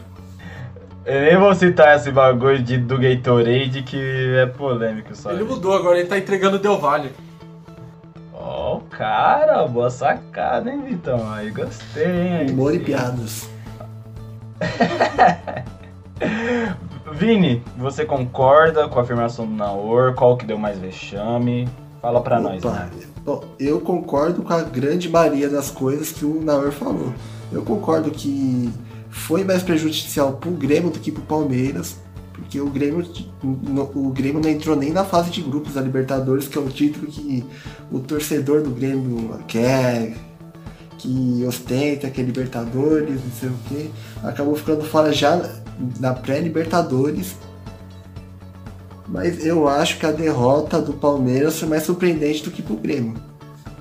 Eu 1.05 1.21
nem 1.21 1.37
vou 1.37 1.53
citar 1.53 1.97
esse 1.97 2.11
bagulho 2.11 2.63
de, 2.63 2.77
do 2.77 2.97
Gatorade 2.97 3.83
que 3.83 4.35
é 4.37 4.45
polêmico 4.45 5.13
só. 5.15 5.31
Ele 5.31 5.43
mudou 5.43 5.73
agora, 5.73 5.99
ele 5.99 6.07
tá 6.07 6.17
entregando 6.17 6.57
Del 6.57 6.77
Valle. 6.77 7.11
Ó, 8.33 8.77
oh, 8.77 8.79
cara, 8.89 9.67
boa 9.67 9.89
sacada, 9.89 10.71
hein, 10.71 10.81
Vitão? 10.81 11.29
Aí 11.33 11.51
gostei, 11.51 12.05
hein? 12.05 12.51
Humor 12.51 12.73
e 12.73 12.79
piadas. 12.79 13.49
Vini, 17.11 17.61
você 17.77 18.05
concorda 18.05 18.87
com 18.87 18.97
a 18.97 19.01
afirmação 19.03 19.45
do 19.45 19.53
Naor? 19.53 20.13
Qual 20.13 20.37
que 20.37 20.45
deu 20.45 20.57
mais 20.57 20.79
vexame? 20.79 21.67
Fala 22.01 22.21
pra 22.21 22.39
Opa. 22.39 22.49
nós, 22.49 22.63
né? 22.63 22.89
Bom, 23.25 23.43
eu 23.59 23.81
concordo 23.81 24.41
com 24.41 24.53
a 24.53 24.61
grande 24.61 25.09
maioria 25.09 25.49
das 25.49 25.69
coisas 25.69 26.11
que 26.11 26.23
o 26.23 26.41
Naor 26.41 26.71
falou. 26.71 27.13
Eu 27.51 27.61
concordo 27.63 28.09
que 28.09 28.73
foi 29.13 29.43
mais 29.43 29.61
prejudicial 29.61 30.33
pro 30.33 30.51
Grêmio 30.51 30.89
do 30.89 30.99
que 30.99 31.11
pro 31.11 31.21
Palmeiras, 31.21 31.97
porque 32.33 32.59
o 32.59 32.67
Grêmio, 32.67 33.07
o 33.43 34.09
Grêmio 34.09 34.41
não 34.41 34.49
entrou 34.49 34.75
nem 34.75 34.91
na 34.91 35.05
fase 35.05 35.29
de 35.29 35.41
grupos 35.41 35.75
da 35.75 35.81
Libertadores, 35.81 36.47
que 36.47 36.57
é 36.57 36.61
o 36.61 36.67
título 36.67 37.05
que 37.05 37.45
o 37.91 37.99
torcedor 37.99 38.63
do 38.63 38.71
Grêmio 38.71 39.39
quer, 39.47 40.17
que 40.97 41.45
ostenta, 41.47 42.09
que 42.09 42.19
é 42.19 42.23
Libertadores, 42.23 43.21
não 43.23 43.31
sei 43.39 43.49
o 43.49 43.57
que. 43.67 43.91
Acabou 44.23 44.55
ficando 44.55 44.83
fora 44.83 45.13
já 45.13 45.47
na 45.99 46.13
pré-Libertadores. 46.15 47.35
Mas 49.07 49.45
eu 49.45 49.67
acho 49.67 49.99
que 49.99 50.07
a 50.07 50.11
derrota 50.11 50.81
do 50.81 50.93
Palmeiras 50.93 51.59
foi 51.59 51.69
mais 51.69 51.83
surpreendente 51.83 52.43
do 52.43 52.49
que 52.49 52.63
pro 52.63 52.75
Grêmio. 52.75 53.13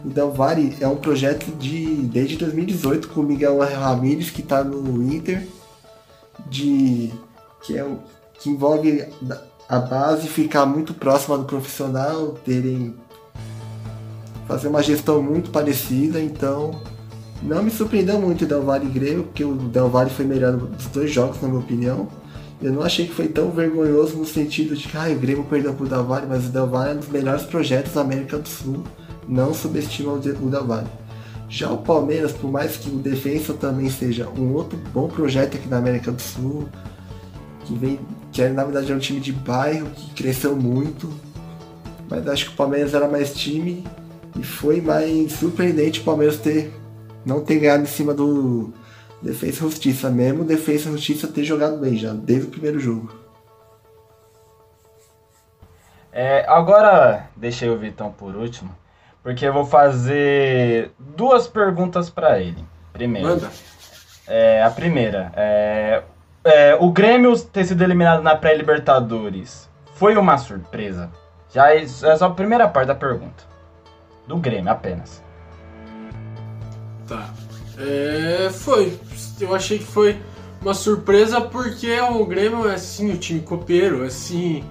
O 0.05 0.09
Del 0.09 0.33
Valle 0.33 0.77
é 0.81 0.89
um 0.89 0.97
projeto 0.97 1.47
de 1.57 1.87
desde 2.03 2.37
2018 2.37 3.09
com 3.09 3.21
o 3.21 3.25
Miguel 3.25 3.59
Ramírez 3.59 4.31
que 4.31 4.41
está 4.41 4.65
no 4.65 5.03
Inter, 5.03 5.47
de 6.51 7.13
que 7.63 7.79
é 7.79 7.87
que 8.35 8.51
envolve 8.51 9.05
a 9.69 9.79
base 9.79 10.27
ficar 10.27 10.67
muito 10.67 10.93
próxima 10.93 11.39
do 11.39 11.45
profissional, 11.45 12.33
terem 12.45 12.97
fazer 14.49 14.67
uma 14.67 14.83
gestão 14.83 15.23
muito 15.23 15.51
parecida, 15.51 16.21
então 16.21 16.83
não 17.41 17.63
me 17.63 17.71
surpreendeu 17.71 18.21
muito 18.21 18.45
o 18.45 18.47
Del 18.47 18.63
Valle 18.63 18.87
Grêmio, 18.87 19.25
porque 19.25 19.45
o 19.45 19.55
Del 19.55 19.89
Valle 19.89 20.11
foi 20.11 20.25
melhor 20.25 20.57
dos 20.57 20.87
dois 20.87 21.11
jogos, 21.11 21.41
na 21.41 21.49
minha 21.49 21.61
opinião. 21.61 22.09
Eu 22.61 22.73
não 22.73 22.83
achei 22.83 23.07
que 23.07 23.15
foi 23.15 23.29
tão 23.29 23.51
vergonhoso 23.51 24.17
no 24.17 24.25
sentido 24.25 24.77
de 24.77 24.87
que 24.87 24.97
ah, 24.97 25.09
o 25.09 25.19
Grêmio 25.19 25.45
perdeu 25.45 25.75
pro 25.75 25.89
Del 25.89 26.05
Valle, 26.05 26.27
mas 26.29 26.47
o 26.47 26.49
Del 26.51 26.67
Valle 26.67 26.91
é 26.91 26.95
um 26.95 26.99
dos 26.99 27.09
melhores 27.09 27.45
projetos 27.45 27.95
da 27.95 28.01
América 28.01 28.39
do 28.39 28.49
Sul 28.49 28.85
não 29.29 29.55
subestima 29.55 30.13
o 30.13 30.19
Del 30.19 30.67
Valle. 30.67 30.89
Já 31.49 31.71
o 31.71 31.79
Palmeiras, 31.79 32.33
por 32.33 32.51
mais 32.51 32.77
que 32.77 32.89
o 32.89 32.97
Defensa 32.97 33.53
também 33.53 33.91
seja 33.91 34.29
um 34.31 34.55
outro 34.55 34.79
bom 34.93 35.09
projeto 35.09 35.57
aqui 35.57 35.69
na 35.69 35.77
América 35.77 36.11
do 36.11 36.21
Sul, 36.21 36.67
que 37.65 37.75
vem, 37.75 38.01
que 38.33 38.43
é, 38.43 38.49
na 38.49 38.65
verdade 38.65 38.91
é 38.91 38.95
um 38.95 38.99
time 38.99 39.21
de 39.21 39.33
bairro 39.33 39.91
que 39.91 40.15
cresceu 40.15 40.57
muito, 40.57 41.13
mas 42.09 42.27
acho 42.27 42.47
que 42.47 42.55
o 42.55 42.57
Palmeiras 42.57 42.95
era 42.95 43.07
mais 43.07 43.35
time 43.35 43.85
e 44.39 44.43
foi 44.43 44.81
mais 44.81 45.33
surpreendente 45.33 46.01
o 46.01 46.05
Palmeiras 46.05 46.39
ter 46.39 46.73
não 47.25 47.45
ter 47.45 47.61
ganhado 47.61 47.83
em 47.83 47.87
cima 47.87 48.13
do 48.13 48.73
Defesa 49.21 49.59
e 49.59 49.61
Justiça, 49.61 50.11
mesmo 50.11 50.45
Defesa 50.45 50.89
e 50.89 50.93
Justiça 50.93 51.29
ter 51.29 51.45
jogado 51.45 51.79
bem 51.79 51.97
já, 51.97 52.13
desde 52.13 52.49
o 52.49 52.51
primeiro 52.51 52.81
jogo. 52.81 53.13
É, 56.11 56.45
agora 56.49 57.31
deixei 57.37 57.71
o 57.71 57.79
Vitão 57.79 58.11
por 58.11 58.35
último 58.35 58.75
porque 59.23 59.47
eu 59.47 59.53
vou 59.53 59.65
fazer 59.65 60.91
duas 60.99 61.47
perguntas 61.47 62.11
para 62.11 62.41
ele. 62.41 62.65
Primeiro. 62.93 63.29
Manda. 63.29 63.51
É, 64.27 64.63
a 64.63 64.71
primeira. 64.71 65.33
É, 65.37 66.03
é, 66.45 66.77
o 66.79 66.91
Grêmio 66.91 67.39
ter 67.39 67.65
sido 67.65 67.83
eliminado 67.83 68.23
na 68.23 68.35
pré-Libertadores 68.37 69.71
foi 69.95 70.17
uma 70.17 70.37
surpresa? 70.39 71.11
Já 71.53 71.73
é, 71.73 71.83
é 71.83 71.87
só 71.87 72.27
a 72.27 72.31
primeira 72.31 72.69
parte 72.69 72.89
da 72.89 72.95
pergunta. 72.95 73.45
Do 74.27 74.37
Grêmio 74.37 74.71
apenas. 74.71 75.23
Tá. 77.07 77.31
É, 77.79 78.51
foi. 78.51 78.99
Eu 79.41 79.55
achei 79.55 79.79
que 79.79 79.85
foi 79.85 80.21
uma 80.61 80.75
surpresa 80.75 81.41
porque 81.41 82.01
o 82.01 82.25
Grêmio 82.25 82.69
é 82.69 82.75
assim, 82.75 83.13
o 83.13 83.17
time 83.17 83.41
copeiro, 83.41 84.05
é 84.05 84.07
assim, 84.07 84.65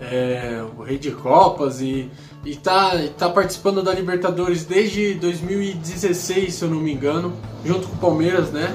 é, 0.00 0.64
o 0.76 0.82
rei 0.82 0.98
de 0.98 1.10
Copas 1.10 1.80
e 1.80 2.10
e 2.44 2.56
tá, 2.56 2.92
tá 3.16 3.28
participando 3.28 3.82
da 3.82 3.92
Libertadores 3.92 4.64
desde 4.64 5.14
2016, 5.14 6.54
se 6.54 6.62
eu 6.62 6.68
não 6.68 6.78
me 6.78 6.92
engano, 6.92 7.32
junto 7.64 7.88
com 7.88 7.94
o 7.94 7.98
Palmeiras, 7.98 8.50
né? 8.50 8.74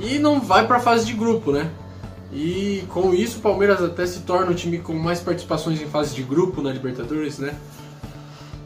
E 0.00 0.18
não 0.18 0.40
vai 0.40 0.66
para 0.66 0.78
a 0.78 0.80
fase 0.80 1.04
de 1.04 1.12
grupo, 1.12 1.52
né? 1.52 1.70
E 2.32 2.82
com 2.88 3.14
isso 3.14 3.38
o 3.38 3.42
Palmeiras 3.42 3.82
até 3.82 4.06
se 4.06 4.20
torna 4.20 4.50
o 4.50 4.54
time 4.54 4.78
com 4.78 4.94
mais 4.94 5.20
participações 5.20 5.80
em 5.80 5.86
fase 5.86 6.14
de 6.14 6.22
grupo 6.22 6.62
na 6.62 6.72
Libertadores, 6.72 7.38
né? 7.38 7.54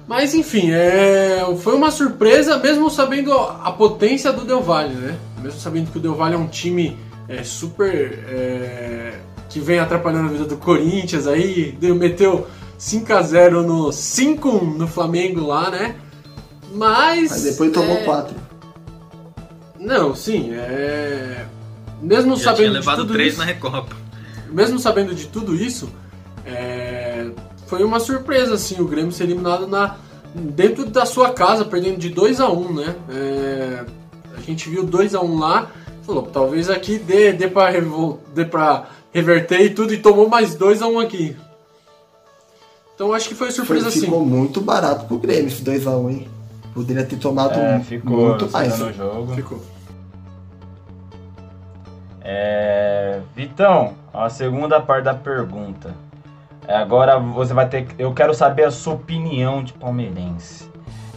Mas 0.07 0.33
enfim, 0.35 0.70
é... 0.70 1.44
foi 1.61 1.74
uma 1.74 1.90
surpresa, 1.90 2.57
mesmo 2.59 2.88
sabendo 2.88 3.33
a 3.33 3.70
potência 3.72 4.33
do 4.33 4.44
Del 4.44 4.62
Valle, 4.62 4.94
né? 4.94 5.18
Mesmo 5.42 5.61
sabendo 5.61 5.90
que 5.90 5.98
o 5.98 6.01
Del 6.01 6.14
Valle 6.14 6.35
é 6.35 6.38
um 6.38 6.46
time 6.46 6.96
é, 7.29 7.42
super. 7.42 8.24
É... 8.29 9.18
que 9.51 9.61
vem 9.61 9.79
atrapalhando 9.79 10.29
a 10.29 10.33
vida 10.33 10.44
do 10.44 10.57
Corinthians 10.57 11.27
aí, 11.27 11.77
meteu 11.94 12.46
5x0 12.78 13.64
no 13.64 13.92
5 13.92 14.64
no 14.64 14.86
Flamengo 14.86 15.46
lá, 15.46 15.70
né? 15.70 15.96
Mas. 16.72 17.30
Mas 17.30 17.42
depois 17.42 17.72
tomou 17.72 17.96
é... 17.96 18.04
4. 18.04 18.36
Não, 19.78 20.14
sim, 20.14 20.52
é. 20.52 21.46
Mesmo 22.00 22.36
Já 22.36 22.44
sabendo 22.44 22.56
tinha 22.56 22.70
levado 22.72 22.96
de 22.98 23.02
tudo 23.02 23.12
3 23.14 23.28
isso, 23.28 23.38
na 23.38 23.44
Recopa. 23.44 23.96
Mesmo 24.50 24.78
sabendo 24.78 25.14
de 25.14 25.26
tudo 25.26 25.54
isso, 25.54 25.90
é... 26.46 27.30
foi 27.66 27.82
uma 27.82 27.98
surpresa, 28.00 28.54
assim, 28.54 28.80
o 28.80 28.86
Grêmio 28.86 29.12
ser 29.12 29.24
eliminado 29.24 29.66
na... 29.66 29.96
dentro 30.34 30.86
da 30.86 31.04
sua 31.04 31.30
casa, 31.30 31.64
perdendo 31.64 31.98
de 31.98 32.08
2 32.08 32.40
a 32.40 32.48
1 32.48 32.74
né? 32.74 32.94
É... 33.10 33.84
A 34.36 34.40
gente 34.40 34.68
viu 34.70 34.84
2 34.84 35.14
a 35.14 35.20
1 35.20 35.38
lá, 35.38 35.70
falou, 36.02 36.22
talvez 36.22 36.70
aqui 36.70 36.98
dê, 36.98 37.32
dê, 37.32 37.48
pra, 37.48 37.68
revol... 37.68 38.20
dê 38.34 38.44
pra 38.44 38.86
reverter 39.12 39.60
e 39.62 39.70
tudo, 39.70 39.92
e 39.92 39.98
tomou 39.98 40.28
mais 40.28 40.54
2 40.54 40.80
a 40.80 40.86
1 40.86 41.00
aqui. 41.00 41.36
Então 42.98 43.12
acho 43.12 43.28
que 43.28 43.34
foi 43.37 43.52
surpresa 43.52 43.84
foi, 43.84 43.92
ficou 43.92 44.06
sim. 44.06 44.11
Ficou 44.11 44.26
muito 44.26 44.61
barato 44.61 45.04
pro 45.04 45.18
Grêmio 45.18 45.46
esse 45.46 45.62
2x1, 45.62 46.11
hein? 46.11 46.28
Poderia 46.74 47.04
ter 47.04 47.14
tomado 47.14 47.56
é, 47.56 47.78
ficou, 47.78 48.30
muito 48.30 48.50
mais. 48.50 48.76
No 48.76 48.92
jogo. 48.92 49.34
Ficou. 49.37 49.62
É, 52.20 53.20
Vitão, 53.37 53.94
a 54.12 54.28
segunda 54.28 54.80
parte 54.80 55.04
da 55.04 55.14
pergunta. 55.14 55.94
É, 56.66 56.74
agora 56.74 57.20
você 57.20 57.54
vai 57.54 57.68
ter. 57.68 57.87
Eu 57.96 58.12
quero 58.12 58.34
saber 58.34 58.64
a 58.64 58.70
sua 58.72 58.94
opinião 58.94 59.62
de 59.62 59.74
palmeirense. 59.74 60.68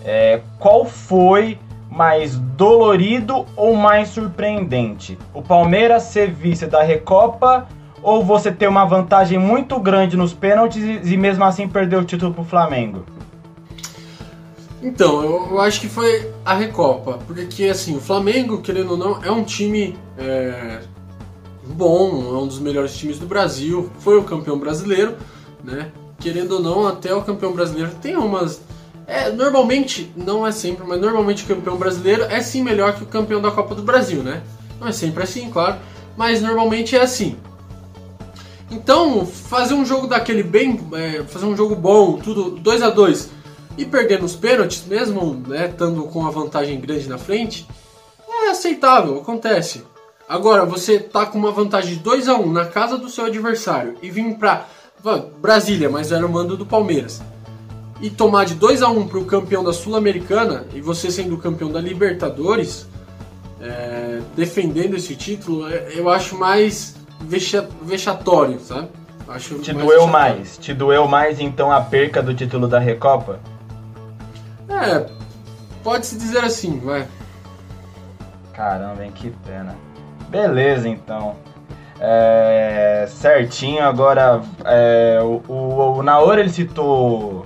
É, 0.06 0.40
qual 0.60 0.86
foi 0.86 1.58
mais 1.90 2.38
dolorido 2.38 3.44
ou 3.56 3.76
mais 3.76 4.10
surpreendente? 4.10 5.18
O 5.34 5.42
Palmeiras 5.42 6.04
ser 6.04 6.30
vice 6.30 6.68
da 6.68 6.84
Recopa 6.84 7.68
ou 8.02 8.24
você 8.24 8.52
ter 8.52 8.68
uma 8.68 8.86
vantagem 8.86 9.38
muito 9.38 9.80
grande 9.80 10.18
nos 10.18 10.34
pênaltis 10.34 10.84
e, 11.04 11.18
mesmo 11.18 11.44
assim 11.44 11.68
perder 11.68 11.98
o 11.98 12.06
título 12.06 12.34
pro 12.34 12.44
Flamengo? 12.44 13.06
Então, 14.82 15.22
eu, 15.24 15.48
eu, 15.52 15.62
acho 15.62 15.80
que 15.80 15.88
foi 15.88 16.32
a 16.44 16.56
Recopa, 16.56 17.20
porque 17.28 17.66
assim, 17.66 17.96
o 17.96 18.00
Flamengo, 18.02 18.62
querendo 18.62 18.92
ou 18.92 18.98
não, 18.98 19.24
é 19.24 19.32
um 19.32 19.44
time 19.44 19.96
é, 20.18 20.80
bom, 21.68 22.36
é 22.36 22.42
um 22.42 22.48
dos 22.48 22.60
melhores 22.60 22.98
times 22.98 23.20
do 23.20 23.28
Brasil, 23.28 23.92
foi 24.00 24.18
o 24.18 24.24
campeão 24.24 24.58
brasileiro, 24.58 25.16
né? 25.64 25.92
querendo 26.22 26.54
ou 26.54 26.62
não, 26.62 26.88
até 26.88 27.14
o 27.14 27.22
campeão 27.24 27.52
brasileiro 27.52 27.92
tem 28.02 28.16
umas. 28.16 28.62
É, 29.08 29.30
normalmente, 29.32 30.10
não 30.16 30.48
é 30.48 30.52
sempre, 30.52 30.86
mas 30.88 31.02
normalmente 31.02 31.44
o 31.44 31.48
campeão 31.48 31.76
brasileiro 31.76 32.24
é 32.24 32.40
sim 32.42 32.62
melhor 32.62 32.96
que 32.96 33.04
o 33.04 33.08
campeão 33.08 33.42
da 33.42 33.52
Copa 33.52 33.76
do 33.76 33.82
Brasil, 33.82 34.24
né? 34.24 34.42
Não 34.80 34.88
é 34.88 34.92
sempre 34.92 35.24
assim, 35.24 35.50
claro, 35.50 35.78
mas 36.16 36.42
normalmente 36.42 36.96
é 36.96 37.02
assim. 37.02 37.36
Então, 38.72 39.26
fazer 39.26 39.74
um 39.74 39.86
jogo 39.86 40.08
daquele 40.08 40.42
bem. 40.42 40.80
É, 40.94 41.24
fazer 41.24 41.46
um 41.46 41.56
jogo 41.56 41.76
bom, 41.76 42.18
tudo 42.18 42.52
2 42.52 42.82
a 42.82 42.90
2 42.90 43.42
e 43.78 43.86
perder 43.86 44.22
nos 44.22 44.36
pênaltis, 44.36 44.86
mesmo 44.86 45.42
né, 45.48 45.68
estando 45.68 46.04
com 46.04 46.26
a 46.26 46.30
vantagem 46.30 46.80
grande 46.80 47.08
na 47.08 47.18
frente, 47.18 47.68
é 48.30 48.50
aceitável, 48.50 49.18
acontece. 49.18 49.84
Agora, 50.28 50.66
você 50.66 51.00
tá 51.00 51.26
com 51.26 51.38
uma 51.38 51.52
vantagem 51.52 51.96
de 51.96 52.00
2 52.00 52.30
a 52.30 52.36
1 52.36 52.42
um 52.42 52.52
na 52.52 52.66
casa 52.66 52.98
do 52.98 53.10
seu 53.10 53.26
adversário 53.26 53.96
e 54.02 54.10
vir 54.10 54.36
pra 54.36 54.68
Brasília, 55.42 55.90
mas 55.90 56.12
era 56.12 56.26
o 56.26 56.30
mando 56.30 56.56
do 56.56 56.66
Palmeiras, 56.66 57.22
e 58.02 58.10
tomar 58.10 58.46
de 58.46 58.56
2 58.56 58.82
a 58.82 58.90
1 58.90 59.00
um 59.00 59.08
pro 59.08 59.26
campeão 59.26 59.64
da 59.64 59.74
Sul-Americana 59.74 60.66
e 60.74 60.82
você 60.82 61.12
sendo 61.12 61.36
o 61.36 61.38
campeão 61.38 61.72
da 61.72 61.82
Libertadores, 61.82 62.88
é, 63.60 64.22
defendendo 64.36 64.96
esse 64.96 65.16
título, 65.16 65.68
é, 65.68 65.92
eu 65.96 66.10
acho 66.10 66.38
mais 66.38 66.96
vexatório, 67.22 68.60
sabe? 68.60 68.90
Acho 69.28 69.60
te 69.60 69.74
mais 69.74 69.86
doeu 69.86 70.08
mais? 70.08 70.58
Te 70.58 70.74
doeu 70.74 71.08
mais 71.08 71.40
então 71.40 71.72
a 71.72 71.82
perca 71.82 72.22
do 72.22 72.34
título 72.34 72.68
da 72.68 72.80
Recopa? 72.80 73.40
É, 74.68 75.06
pode-se 75.84 76.18
dizer 76.18 76.44
assim, 76.44 76.80
vai. 76.80 77.08
Caramba, 78.54 79.06
hein, 79.06 79.12
que 79.14 79.30
pena. 79.46 79.76
Beleza, 80.30 80.88
então. 80.88 81.36
É, 82.00 83.06
certinho, 83.10 83.84
agora 83.84 84.42
é, 84.66 85.20
o, 85.22 85.42
o, 85.48 85.98
o 85.98 86.04
Naor 86.04 86.40
ele 86.40 86.50
citou 86.50 87.46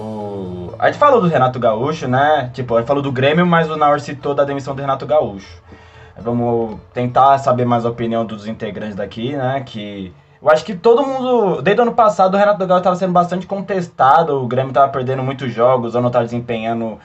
o, 0.00 0.74
a 0.78 0.86
gente 0.86 0.98
falou 0.98 1.20
do 1.20 1.28
Renato 1.28 1.58
Gaúcho, 1.58 2.08
né? 2.08 2.50
Tipo, 2.54 2.78
ele 2.78 2.86
falou 2.86 3.02
do 3.02 3.12
Grêmio, 3.12 3.46
mas 3.46 3.70
o 3.70 3.76
Naor 3.76 4.00
citou 4.00 4.34
da 4.34 4.44
demissão 4.44 4.74
do 4.74 4.80
Renato 4.80 5.06
Gaúcho. 5.06 5.60
Vamos 6.18 6.78
tentar 6.92 7.38
saber 7.38 7.64
mais 7.64 7.84
a 7.84 7.90
opinião 7.90 8.24
dos 8.24 8.46
integrantes 8.46 8.96
daqui, 8.96 9.34
né? 9.34 9.62
Que 9.64 10.12
eu 10.42 10.48
acho 10.48 10.64
que 10.64 10.74
todo 10.74 11.06
mundo, 11.06 11.60
desde 11.60 11.80
o 11.80 11.82
ano 11.82 11.94
passado, 11.94 12.34
o 12.34 12.36
Renato 12.38 12.58
Gaúcho 12.66 12.78
estava 12.78 12.96
sendo 12.96 13.12
bastante 13.12 13.46
contestado, 13.46 14.42
o 14.42 14.46
Grêmio 14.46 14.70
estava 14.70 14.90
perdendo 14.90 15.22
muitos 15.22 15.52
jogos, 15.52 15.94
ou 15.94 16.00
não 16.00 16.08
estava 16.08 16.24
desempenhando 16.24 16.98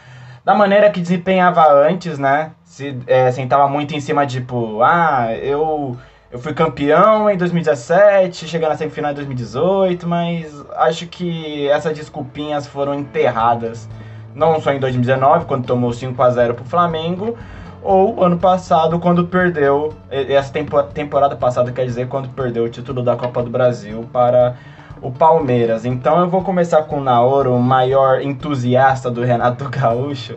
da 0.45 0.53
maneira 0.53 0.89
que 0.89 1.01
desempenhava 1.01 1.69
antes, 1.73 2.17
né? 2.17 2.51
Se 2.63 2.97
é, 3.07 3.31
sentava 3.31 3.67
muito 3.67 3.93
em 3.93 3.99
cima, 3.99 4.25
tipo, 4.25 4.81
ah, 4.81 5.35
eu, 5.41 5.97
eu 6.31 6.39
fui 6.39 6.53
campeão 6.53 7.29
em 7.29 7.35
2017, 7.35 8.47
cheguei 8.47 8.69
na 8.69 8.77
semifinal 8.77 9.11
em 9.11 9.15
2018, 9.15 10.07
mas 10.07 10.65
acho 10.77 11.07
que 11.07 11.67
essas 11.67 11.93
desculpinhas 11.93 12.67
foram 12.67 12.93
enterradas. 12.93 13.89
Não 14.33 14.61
só 14.61 14.71
em 14.71 14.79
2019, 14.79 15.45
quando 15.45 15.65
tomou 15.65 15.91
5 15.91 16.21
a 16.21 16.29
0 16.29 16.53
pro 16.53 16.65
Flamengo, 16.65 17.37
ou 17.85 18.23
ano 18.23 18.39
passado, 18.39 18.97
quando 18.99 19.27
perdeu, 19.27 19.93
essa 20.09 20.51
temporada 20.91 21.35
passada, 21.35 21.71
quer 21.71 21.85
dizer, 21.85 22.07
quando 22.07 22.27
perdeu 22.29 22.63
o 22.63 22.69
título 22.69 23.03
da 23.03 23.15
Copa 23.15 23.43
do 23.43 23.49
Brasil 23.51 24.09
para 24.11 24.57
o 24.99 25.11
Palmeiras. 25.11 25.85
Então 25.85 26.19
eu 26.19 26.27
vou 26.27 26.43
começar 26.43 26.81
com 26.83 26.97
o 26.97 27.03
Naoro, 27.03 27.53
o 27.53 27.61
maior 27.61 28.21
entusiasta 28.21 29.11
do 29.11 29.21
Renato 29.21 29.65
Gaúcho, 29.69 30.35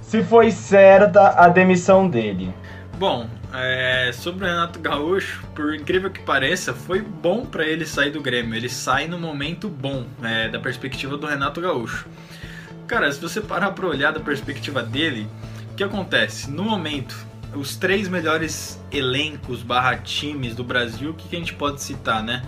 se 0.00 0.22
foi 0.22 0.50
certa 0.50 1.38
a 1.38 1.48
demissão 1.48 2.08
dele. 2.08 2.54
Bom, 2.98 3.26
é, 3.52 4.10
sobre 4.14 4.46
o 4.46 4.48
Renato 4.48 4.78
Gaúcho, 4.78 5.44
por 5.54 5.74
incrível 5.74 6.10
que 6.10 6.20
pareça, 6.20 6.72
foi 6.72 7.02
bom 7.02 7.44
para 7.44 7.66
ele 7.66 7.84
sair 7.84 8.10
do 8.10 8.22
Grêmio. 8.22 8.54
Ele 8.54 8.70
sai 8.70 9.06
no 9.06 9.18
momento 9.18 9.68
bom, 9.68 10.04
é, 10.22 10.48
da 10.48 10.58
perspectiva 10.58 11.18
do 11.18 11.26
Renato 11.26 11.60
Gaúcho. 11.60 12.06
Cara, 12.86 13.12
se 13.12 13.20
você 13.20 13.42
parar 13.42 13.72
para 13.72 13.86
olhar 13.86 14.10
da 14.10 14.20
perspectiva 14.20 14.82
dele, 14.82 15.28
que 15.78 15.84
acontece? 15.84 16.50
No 16.50 16.64
momento, 16.64 17.16
os 17.54 17.76
três 17.76 18.08
melhores 18.08 18.82
elencos 18.90 19.62
barra 19.62 19.96
times 19.96 20.56
do 20.56 20.64
Brasil, 20.64 21.10
o 21.10 21.14
que, 21.14 21.28
que 21.28 21.36
a 21.36 21.38
gente 21.38 21.54
pode 21.54 21.80
citar, 21.80 22.20
né? 22.20 22.42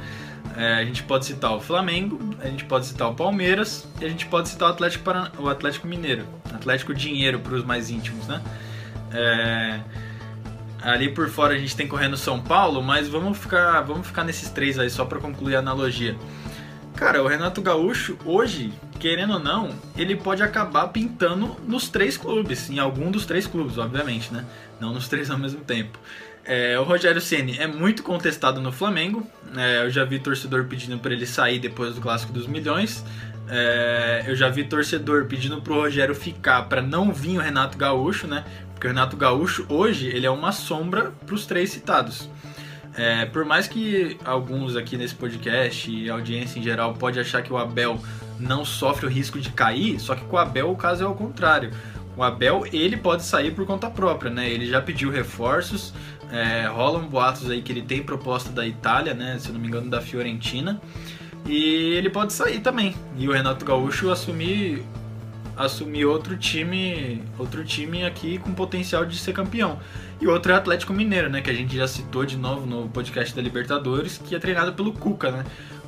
É, 0.56 0.74
a 0.74 0.84
gente 0.84 1.04
pode 1.04 1.26
citar 1.26 1.54
o 1.54 1.60
Flamengo, 1.60 2.18
a 2.40 2.48
gente 2.48 2.64
pode 2.64 2.86
citar 2.86 3.08
o 3.08 3.14
Palmeiras 3.14 3.86
e 4.00 4.04
a 4.04 4.08
gente 4.08 4.26
pode 4.26 4.48
citar 4.48 4.68
o 4.68 4.72
Atlético, 4.72 5.04
Paran... 5.04 5.30
o 5.38 5.48
Atlético 5.48 5.86
Mineiro. 5.86 6.24
Atlético 6.52 6.92
Dinheiro 6.92 7.38
para 7.38 7.54
os 7.54 7.64
mais 7.64 7.88
íntimos, 7.88 8.26
né? 8.26 8.42
É... 9.12 9.80
Ali 10.82 11.10
por 11.10 11.28
fora 11.28 11.54
a 11.54 11.58
gente 11.58 11.76
tem 11.76 11.86
correndo 11.86 12.16
São 12.16 12.40
Paulo, 12.40 12.82
mas 12.82 13.06
vamos 13.06 13.38
ficar, 13.38 13.80
vamos 13.82 14.08
ficar 14.08 14.24
nesses 14.24 14.50
três 14.50 14.76
aí 14.76 14.90
só 14.90 15.04
para 15.04 15.20
concluir 15.20 15.54
a 15.54 15.60
analogia. 15.60 16.16
Cara, 17.00 17.22
o 17.22 17.26
Renato 17.26 17.62
Gaúcho 17.62 18.18
hoje 18.26 18.70
querendo 18.98 19.32
ou 19.32 19.38
não, 19.38 19.70
ele 19.96 20.14
pode 20.14 20.42
acabar 20.42 20.86
pintando 20.88 21.56
nos 21.66 21.88
três 21.88 22.18
clubes, 22.18 22.68
em 22.68 22.78
algum 22.78 23.10
dos 23.10 23.24
três 23.24 23.46
clubes, 23.46 23.78
obviamente, 23.78 24.30
né? 24.30 24.44
Não 24.78 24.92
nos 24.92 25.08
três 25.08 25.30
ao 25.30 25.38
mesmo 25.38 25.60
tempo. 25.62 25.98
É, 26.44 26.78
o 26.78 26.82
Rogério 26.82 27.18
Ceni 27.18 27.58
é 27.58 27.66
muito 27.66 28.02
contestado 28.02 28.60
no 28.60 28.70
Flamengo. 28.70 29.26
É, 29.56 29.82
eu 29.82 29.88
já 29.88 30.04
vi 30.04 30.18
torcedor 30.18 30.66
pedindo 30.66 30.98
para 30.98 31.14
ele 31.14 31.24
sair 31.24 31.58
depois 31.58 31.94
do 31.94 32.02
clássico 32.02 32.34
dos 32.34 32.46
milhões. 32.46 33.02
É, 33.48 34.24
eu 34.26 34.36
já 34.36 34.50
vi 34.50 34.64
torcedor 34.64 35.24
pedindo 35.24 35.62
pro 35.62 35.76
Rogério 35.76 36.14
ficar 36.14 36.64
para 36.64 36.82
não 36.82 37.14
vir 37.14 37.38
o 37.38 37.40
Renato 37.40 37.78
Gaúcho, 37.78 38.26
né? 38.26 38.44
Porque 38.74 38.86
o 38.86 38.90
Renato 38.90 39.16
Gaúcho 39.16 39.64
hoje 39.70 40.06
ele 40.08 40.26
é 40.26 40.30
uma 40.30 40.52
sombra 40.52 41.14
para 41.24 41.34
os 41.34 41.46
três 41.46 41.70
citados. 41.70 42.28
É, 42.96 43.24
por 43.26 43.44
mais 43.44 43.68
que 43.68 44.16
alguns 44.24 44.76
aqui 44.76 44.96
nesse 44.96 45.14
podcast 45.14 45.90
e 45.90 46.11
audiência 46.11 46.59
em 46.59 46.62
geral 46.62 46.94
pode 46.94 47.20
achar 47.20 47.42
que 47.42 47.53
o 47.53 47.57
Abel 47.57 47.98
não 48.38 48.64
sofre 48.64 49.07
o 49.07 49.09
risco 49.09 49.38
de 49.38 49.50
cair, 49.50 50.00
só 50.00 50.14
que 50.14 50.24
com 50.24 50.37
o 50.37 50.38
Abel 50.38 50.70
o 50.70 50.76
caso 50.76 51.05
é 51.05 51.07
o 51.07 51.14
contrário. 51.14 51.70
O 52.16 52.22
Abel 52.22 52.64
ele 52.72 52.96
pode 52.96 53.22
sair 53.22 53.53
por 53.53 53.64
conta 53.64 53.88
própria, 53.88 54.31
né? 54.31 54.50
Ele 54.50 54.66
já 54.66 54.81
pediu 54.81 55.11
reforços, 55.11 55.94
é, 56.33 56.66
rolam 56.66 57.07
boatos 57.07 57.48
aí 57.48 57.62
que 57.62 57.70
ele 57.70 57.83
tem 57.83 58.03
proposta 58.03 58.50
da 58.50 58.66
Itália, 58.66 59.14
né? 59.14 59.38
Se 59.38 59.53
não 59.53 59.61
me 59.61 59.68
engano 59.68 59.88
da 59.88 60.00
Fiorentina 60.00 60.81
e 61.46 61.94
ele 61.94 62.11
pode 62.11 62.33
sair 62.33 62.61
também. 62.61 62.94
E 63.16 63.29
o 63.29 63.33
Renato 63.33 63.64
Gaúcho 63.64 64.11
assumir 64.11 64.85
assumir 65.64 66.04
outro 66.04 66.36
time, 66.36 67.22
outro 67.38 67.64
time 67.64 68.04
aqui 68.04 68.38
com 68.38 68.52
potencial 68.52 69.04
de 69.04 69.18
ser 69.18 69.32
campeão. 69.32 69.78
E 70.20 70.26
outro 70.26 70.52
é 70.52 70.54
o 70.54 70.58
Atlético 70.58 70.92
Mineiro, 70.92 71.30
né, 71.30 71.40
que 71.40 71.50
a 71.50 71.54
gente 71.54 71.76
já 71.76 71.88
citou 71.88 72.26
de 72.26 72.36
novo 72.36 72.66
no 72.66 72.88
podcast 72.88 73.34
da 73.34 73.40
Libertadores, 73.40 74.18
que 74.18 74.34
é 74.34 74.38
treinado 74.38 74.72
pelo 74.74 74.92
Cuca, 74.92 75.30
né? 75.30 75.44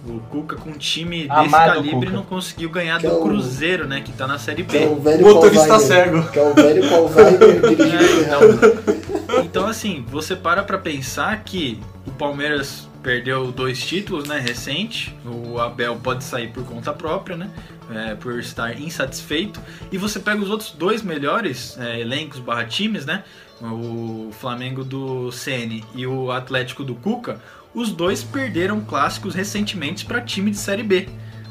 O 0.06 0.18
Cuca 0.20 0.56
com 0.56 0.70
um 0.70 0.78
time 0.78 1.28
desse 1.28 1.30
Amado 1.30 1.74
calibre 1.74 2.06
Cuca. 2.06 2.10
não 2.10 2.24
conseguiu 2.24 2.70
ganhar 2.70 2.98
que 2.98 3.06
do 3.06 3.12
é 3.12 3.16
o... 3.16 3.22
Cruzeiro, 3.22 3.86
né, 3.86 4.00
que 4.00 4.10
tá 4.12 4.26
na 4.26 4.38
Série 4.38 4.62
B. 4.62 4.78
Que 4.78 4.84
é 4.84 4.88
o 4.88 4.96
velho 4.96 5.22
motorista 5.22 5.78
cego. 5.78 6.22
Que 6.30 6.38
é 6.38 6.42
o 6.42 6.54
velho 6.54 6.88
Paul 6.88 7.10
dirigindo 7.68 8.02
é, 8.02 8.22
então, 8.22 9.44
então, 9.44 9.66
assim, 9.66 10.04
você 10.08 10.34
para 10.34 10.62
pra 10.62 10.78
pensar 10.78 11.44
que 11.44 11.78
o 12.06 12.10
Palmeiras 12.10 12.88
perdeu 13.02 13.50
dois 13.50 13.84
títulos, 13.84 14.28
né, 14.28 14.38
recente. 14.38 15.16
O 15.24 15.58
Abel 15.58 15.96
pode 15.96 16.24
sair 16.24 16.48
por 16.48 16.64
conta 16.64 16.92
própria, 16.92 17.36
né, 17.36 17.50
é, 17.90 18.14
por 18.14 18.38
estar 18.38 18.80
insatisfeito. 18.80 19.60
E 19.90 19.98
você 19.98 20.20
pega 20.20 20.40
os 20.40 20.48
outros 20.48 20.70
dois 20.72 21.02
melhores 21.02 21.76
é, 21.78 22.00
elencos 22.00 22.38
barra 22.38 22.64
times, 22.64 23.04
né, 23.04 23.24
o 23.60 24.30
Flamengo 24.32 24.84
do 24.84 25.30
CN 25.30 25.84
e 25.94 26.06
o 26.06 26.30
Atlético 26.30 26.84
do 26.84 26.94
Cuca. 26.94 27.40
Os 27.74 27.90
dois 27.90 28.22
perderam 28.22 28.80
clássicos 28.80 29.34
recentemente 29.34 30.04
para 30.04 30.20
time 30.20 30.50
de 30.50 30.58
Série 30.58 30.82
B, 30.82 31.08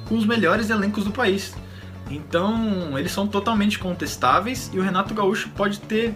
com 0.08 0.16
os 0.16 0.26
melhores 0.26 0.70
elencos 0.70 1.04
do 1.04 1.12
país. 1.12 1.56
Então, 2.10 2.98
eles 2.98 3.12
são 3.12 3.26
totalmente 3.26 3.80
contestáveis 3.80 4.70
e 4.74 4.80
o 4.80 4.84
Renato 4.84 5.14
Gaúcho 5.14 5.50
pode 5.50 5.80
ter 5.80 6.14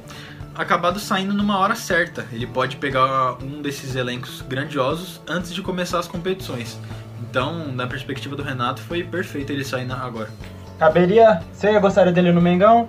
acabado 0.55 0.99
saindo 0.99 1.33
numa 1.33 1.59
hora 1.59 1.75
certa. 1.75 2.25
Ele 2.31 2.47
pode 2.47 2.77
pegar 2.77 3.37
um 3.43 3.61
desses 3.61 3.95
elencos 3.95 4.41
grandiosos 4.41 5.21
antes 5.27 5.53
de 5.53 5.61
começar 5.61 5.99
as 5.99 6.07
competições. 6.07 6.79
Então, 7.21 7.71
na 7.71 7.85
perspectiva 7.85 8.35
do 8.35 8.43
Renato, 8.43 8.81
foi 8.81 9.03
perfeito 9.03 9.51
ele 9.51 9.63
sair 9.63 9.91
agora. 9.91 10.29
Caberia? 10.79 11.41
Você 11.51 11.77
gostaria 11.79 12.11
dele 12.11 12.31
no 12.31 12.41
Mengão? 12.41 12.87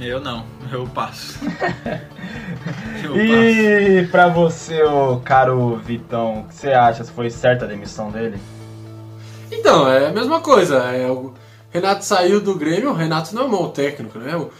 Eu 0.00 0.20
não, 0.20 0.46
eu 0.72 0.86
passo. 0.86 1.38
eu 3.04 3.16
e 3.16 4.00
passo. 4.00 4.10
pra 4.10 4.28
você, 4.28 4.82
o 4.82 5.20
caro 5.20 5.76
Vitão, 5.76 6.40
o 6.40 6.44
que 6.44 6.54
você 6.54 6.72
acha? 6.72 7.04
Foi 7.04 7.28
certa 7.28 7.66
a 7.66 7.68
demissão 7.68 8.10
dele? 8.10 8.38
Então, 9.52 9.88
é 9.88 10.06
a 10.06 10.12
mesma 10.12 10.40
coisa. 10.40 10.78
É, 10.94 11.06
o 11.10 11.34
Renato 11.70 12.04
saiu 12.04 12.40
do 12.40 12.54
Grêmio, 12.54 12.90
o 12.90 12.94
Renato 12.94 13.34
não 13.34 13.42
é 13.42 13.44
um 13.44 13.48
mau 13.48 13.68
técnico, 13.70 14.18
né? 14.18 14.36
O 14.36 14.50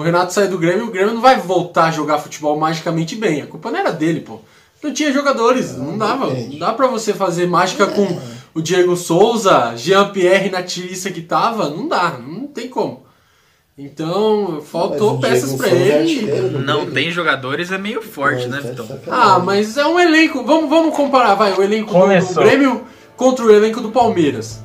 Renato 0.00 0.32
sair 0.32 0.48
do 0.48 0.58
Grêmio, 0.58 0.86
o 0.86 0.90
Grêmio 0.90 1.14
não 1.14 1.20
vai 1.20 1.38
voltar 1.38 1.84
a 1.84 1.90
jogar 1.90 2.18
futebol 2.18 2.58
magicamente 2.58 3.16
bem. 3.16 3.42
A 3.42 3.46
culpa 3.46 3.70
não 3.70 3.78
era 3.78 3.92
dele, 3.92 4.20
pô. 4.20 4.40
Não 4.82 4.92
tinha 4.92 5.12
jogadores, 5.12 5.76
não, 5.76 5.86
não 5.86 5.98
dava. 5.98 6.32
Não 6.32 6.58
dá 6.58 6.72
pra 6.72 6.86
você 6.86 7.12
fazer 7.12 7.46
mágica 7.46 7.86
com 7.86 8.18
o 8.54 8.62
Diego 8.62 8.96
Souza, 8.96 9.74
Jean-Pierre 9.76 10.50
na 10.50 10.62
tiriça 10.62 11.10
que 11.10 11.20
tava. 11.20 11.68
Não 11.68 11.86
dá, 11.86 12.18
não 12.18 12.46
tem 12.46 12.68
como. 12.68 13.04
Então, 13.76 14.60
faltou 14.60 15.18
peças 15.18 15.54
para 15.54 15.68
é 15.70 16.04
ele. 16.04 16.58
não 16.58 16.90
tem 16.90 17.10
jogadores, 17.10 17.72
é 17.72 17.78
meio 17.78 18.02
forte, 18.02 18.46
mas 18.46 18.64
né, 18.64 18.70
Vitão? 18.70 19.00
Ah, 19.08 19.38
mas 19.38 19.76
é 19.78 19.86
um 19.86 19.98
elenco. 19.98 20.44
Vamos, 20.44 20.68
vamos 20.68 20.94
comparar, 20.94 21.34
vai, 21.34 21.54
o 21.54 21.62
elenco 21.62 21.90
Começou. 21.90 22.34
do 22.34 22.40
Grêmio 22.40 22.84
contra 23.16 23.44
o 23.44 23.50
elenco 23.50 23.80
do 23.80 23.90
Palmeiras. 23.90 24.60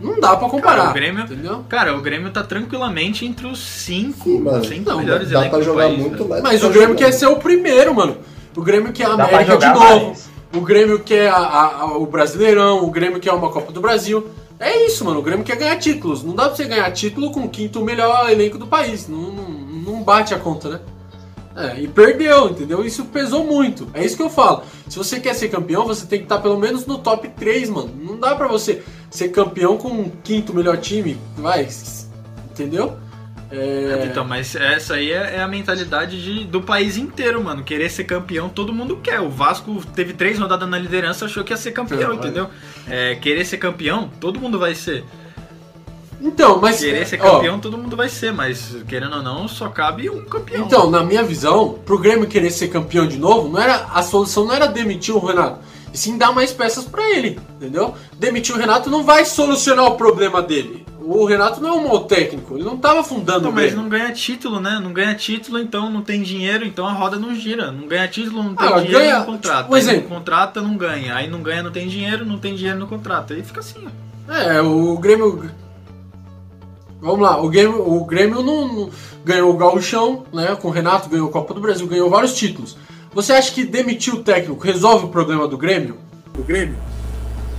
Não 0.00 0.20
dá 0.20 0.36
pra 0.36 0.48
comparar. 0.48 0.76
Cara, 0.78 0.90
o 0.90 0.94
Grêmio- 0.94 1.24
Entendeu? 1.24 1.64
Cara, 1.68 1.96
o 1.96 2.00
Grêmio 2.02 2.30
tá 2.30 2.42
tranquilamente 2.42 3.24
entre 3.24 3.46
os 3.46 3.58
cinco, 3.58 4.24
Sim, 4.24 4.40
mano. 4.40 4.64
cinco 4.64 4.90
Não, 4.90 4.98
melhores 4.98 5.30
Dá 5.30 5.38
elencos 5.40 5.56
pra 5.58 5.64
jogar 5.64 5.84
país, 5.86 5.98
muito 5.98 6.16
velho. 6.18 6.28
mais. 6.28 6.42
Mas 6.42 6.62
o 6.64 6.68
Grêmio 6.68 6.88
jogando. 6.88 6.98
quer 6.98 7.12
ser 7.12 7.26
o 7.26 7.36
primeiro, 7.36 7.94
mano. 7.94 8.18
O 8.54 8.62
Grêmio 8.62 8.92
quer 8.92 9.06
a 9.06 9.12
América 9.14 9.44
de 9.44 9.50
jogar 9.52 9.74
novo. 9.74 10.06
mais. 10.06 10.28
O 10.54 10.60
Grêmio 10.60 10.98
quer 11.00 11.28
a- 11.28 11.36
a- 11.36 11.80
a- 11.82 11.96
o 11.98 12.06
Brasileirão, 12.06 12.84
o 12.84 12.90
Grêmio 12.90 13.20
quer 13.20 13.32
uma 13.32 13.50
Copa 13.50 13.72
do 13.72 13.80
Brasil. 13.80 14.26
É 14.58 14.86
isso, 14.86 15.04
mano. 15.04 15.18
O 15.20 15.22
Grêmio 15.22 15.44
quer 15.44 15.56
ganhar 15.56 15.76
títulos. 15.76 16.22
Não 16.22 16.34
dá 16.34 16.46
pra 16.46 16.56
você 16.56 16.64
ganhar 16.64 16.90
título 16.90 17.30
com 17.30 17.40
o 17.40 17.48
quinto 17.48 17.82
melhor 17.84 18.30
elenco 18.30 18.56
do 18.56 18.66
país. 18.66 19.06
Não, 19.08 19.18
não, 19.18 19.48
não 19.48 20.02
bate 20.02 20.32
a 20.32 20.38
conta, 20.38 20.68
né? 20.70 20.80
É, 21.56 21.80
e 21.80 21.88
perdeu, 21.88 22.50
entendeu? 22.50 22.84
Isso 22.84 23.04
pesou 23.06 23.42
muito. 23.44 23.88
É 23.94 24.04
isso 24.04 24.16
que 24.16 24.22
eu 24.22 24.28
falo. 24.28 24.62
Se 24.88 24.98
você 24.98 25.18
quer 25.18 25.34
ser 25.34 25.48
campeão, 25.48 25.86
você 25.86 26.04
tem 26.06 26.18
que 26.18 26.26
estar 26.26 26.38
pelo 26.38 26.58
menos 26.58 26.84
no 26.86 26.98
top 26.98 27.28
3, 27.30 27.70
mano. 27.70 27.90
Não 27.98 28.18
dá 28.20 28.34
pra 28.36 28.46
você 28.46 28.82
ser 29.10 29.28
campeão 29.30 29.78
com 29.78 29.88
o 29.88 30.12
quinto 30.22 30.52
melhor 30.52 30.76
time. 30.76 31.16
Vai, 31.38 31.66
entendeu? 32.50 32.96
É, 33.50 34.08
Então, 34.10 34.24
mas 34.24 34.56
essa 34.56 34.94
aí 34.94 35.12
é, 35.12 35.36
é 35.36 35.40
a 35.40 35.46
mentalidade 35.48 36.20
de- 36.22 36.44
do 36.44 36.60
país 36.60 36.96
inteiro, 36.96 37.42
mano. 37.42 37.62
Querer 37.62 37.88
ser 37.90 38.04
campeão, 38.04 38.48
todo 38.48 38.72
mundo 38.72 38.96
quer. 38.96 39.20
O 39.20 39.30
Vasco 39.30 39.80
teve 39.94 40.12
três 40.12 40.38
rodadas 40.38 40.68
na 40.68 40.76
liderança, 40.78 41.26
achou 41.26 41.44
que 41.44 41.52
ia 41.52 41.56
ser 41.56 41.70
campeão, 41.72 42.12
É, 42.12 42.14
entendeu? 42.16 42.50
É, 42.88 43.14
querer 43.14 43.44
ser 43.44 43.58
campeão, 43.58 44.10
todo 44.20 44.40
mundo 44.40 44.58
vai 44.58 44.74
ser. 44.74 45.04
Então, 46.20 46.58
mas. 46.60 46.80
Querer 46.80 47.06
ser 47.06 47.20
ó, 47.22 47.36
campeão, 47.36 47.58
todo 47.60 47.76
mundo 47.78 47.96
vai 47.96 48.08
ser, 48.08 48.32
mas 48.32 48.76
querendo 48.88 49.16
ou 49.16 49.22
não, 49.22 49.46
só 49.46 49.68
cabe 49.68 50.08
um 50.08 50.24
campeão. 50.24 50.64
Então, 50.64 50.90
na 50.90 51.02
minha 51.02 51.22
visão, 51.22 51.78
pro 51.84 51.98
Grêmio 51.98 52.26
querer 52.26 52.50
ser 52.50 52.68
campeão 52.68 53.06
de 53.06 53.18
novo, 53.18 53.48
não 53.48 53.60
era 53.60 53.86
a 53.92 54.02
solução 54.02 54.44
não 54.46 54.54
era 54.54 54.66
demitir 54.66 55.14
o 55.14 55.18
Renato, 55.24 55.58
e 55.92 55.98
sim 55.98 56.16
dar 56.16 56.32
mais 56.32 56.52
peças 56.52 56.84
pra 56.84 57.08
ele, 57.10 57.38
entendeu? 57.56 57.94
Demitir 58.18 58.54
o 58.54 58.58
Renato 58.58 58.88
não 58.90 59.04
vai 59.04 59.24
solucionar 59.24 59.84
o 59.86 59.96
problema 59.96 60.40
dele. 60.42 60.84
O 61.08 61.24
Renato 61.24 61.60
não 61.60 61.68
é 61.68 61.72
um 61.72 61.86
mau 61.86 62.00
técnico, 62.04 62.54
ele 62.56 62.64
não 62.64 62.76
tava 62.78 63.04
fundando 63.04 63.38
Então, 63.40 63.50
o 63.52 63.54
mas 63.54 63.66
Grêmio. 63.66 63.82
não 63.82 63.88
ganha 63.88 64.10
título, 64.12 64.58
né? 64.58 64.80
Não 64.82 64.92
ganha 64.92 65.14
título, 65.14 65.58
então 65.60 65.88
não 65.88 66.02
tem 66.02 66.20
dinheiro, 66.22 66.64
então 66.66 66.84
a 66.84 66.92
roda 66.92 67.16
não 67.16 67.32
gira. 67.32 67.70
Não 67.70 67.86
ganha 67.86 68.08
título, 68.08 68.42
não 68.42 68.56
tem 68.56 68.66
Ah, 68.66 68.72
dinheiro, 68.80 68.98
ganha- 68.98 69.18
não 69.20 69.26
contrata. 69.26 69.70
um 69.70 69.74
Aí 69.74 69.80
exemplo. 69.80 70.02
não 70.02 70.16
contrata, 70.16 70.60
não 70.60 70.76
ganha. 70.76 71.14
Aí 71.14 71.30
não 71.30 71.40
ganha, 71.42 71.62
não 71.62 71.70
tem 71.70 71.86
dinheiro, 71.86 72.24
não 72.26 72.38
tem 72.38 72.56
dinheiro, 72.56 72.76
não 72.80 72.88
contrata. 72.88 73.34
Aí 73.34 73.42
fica 73.44 73.60
assim, 73.60 73.86
ó. 73.86 74.32
É, 74.34 74.60
o 74.60 74.98
Grêmio. 74.98 75.48
Vamos 77.06 77.20
lá, 77.20 77.40
o 77.40 77.48
Grêmio, 77.48 77.88
o 77.88 78.04
Grêmio 78.04 78.42
não, 78.42 78.66
não- 78.66 78.90
ganhou 79.24 79.50
o 79.50 79.56
Gauchão, 79.56 80.24
né? 80.32 80.56
Com 80.60 80.66
o 80.66 80.70
Renato, 80.72 81.08
ganhou 81.08 81.28
a 81.28 81.32
Copa 81.32 81.54
do 81.54 81.60
Brasil, 81.60 81.86
ganhou 81.86 82.10
vários 82.10 82.34
títulos. 82.34 82.76
Você 83.14 83.32
acha 83.32 83.52
que 83.52 83.64
demitir 83.64 84.12
o 84.12 84.24
técnico 84.24 84.60
resolve 84.60 85.04
o 85.06 85.08
problema 85.08 85.46
do 85.46 85.56
Grêmio? 85.56 85.98
Do 86.34 86.42
Grêmio? 86.42 86.74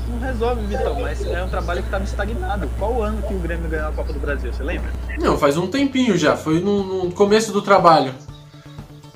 Não 0.09 0.19
resolve, 0.19 0.65
Vitão, 0.67 0.99
mas 0.99 1.25
é 1.25 1.41
um 1.41 1.47
trabalho 1.47 1.79
que 1.81 1.87
estava 1.87 2.03
estagnado. 2.03 2.69
Qual 2.77 2.93
o 2.95 3.01
ano 3.01 3.21
que 3.25 3.33
o 3.33 3.39
Grêmio 3.39 3.69
ganhou 3.69 3.87
a 3.87 3.91
Copa 3.93 4.11
do 4.11 4.19
Brasil, 4.19 4.51
você 4.51 4.63
lembra? 4.63 4.91
Não, 5.17 5.37
faz 5.37 5.55
um 5.57 5.67
tempinho 5.67 6.17
já, 6.17 6.35
foi 6.35 6.59
no, 6.59 7.05
no 7.05 7.11
começo 7.11 7.53
do 7.53 7.61
trabalho. 7.61 8.11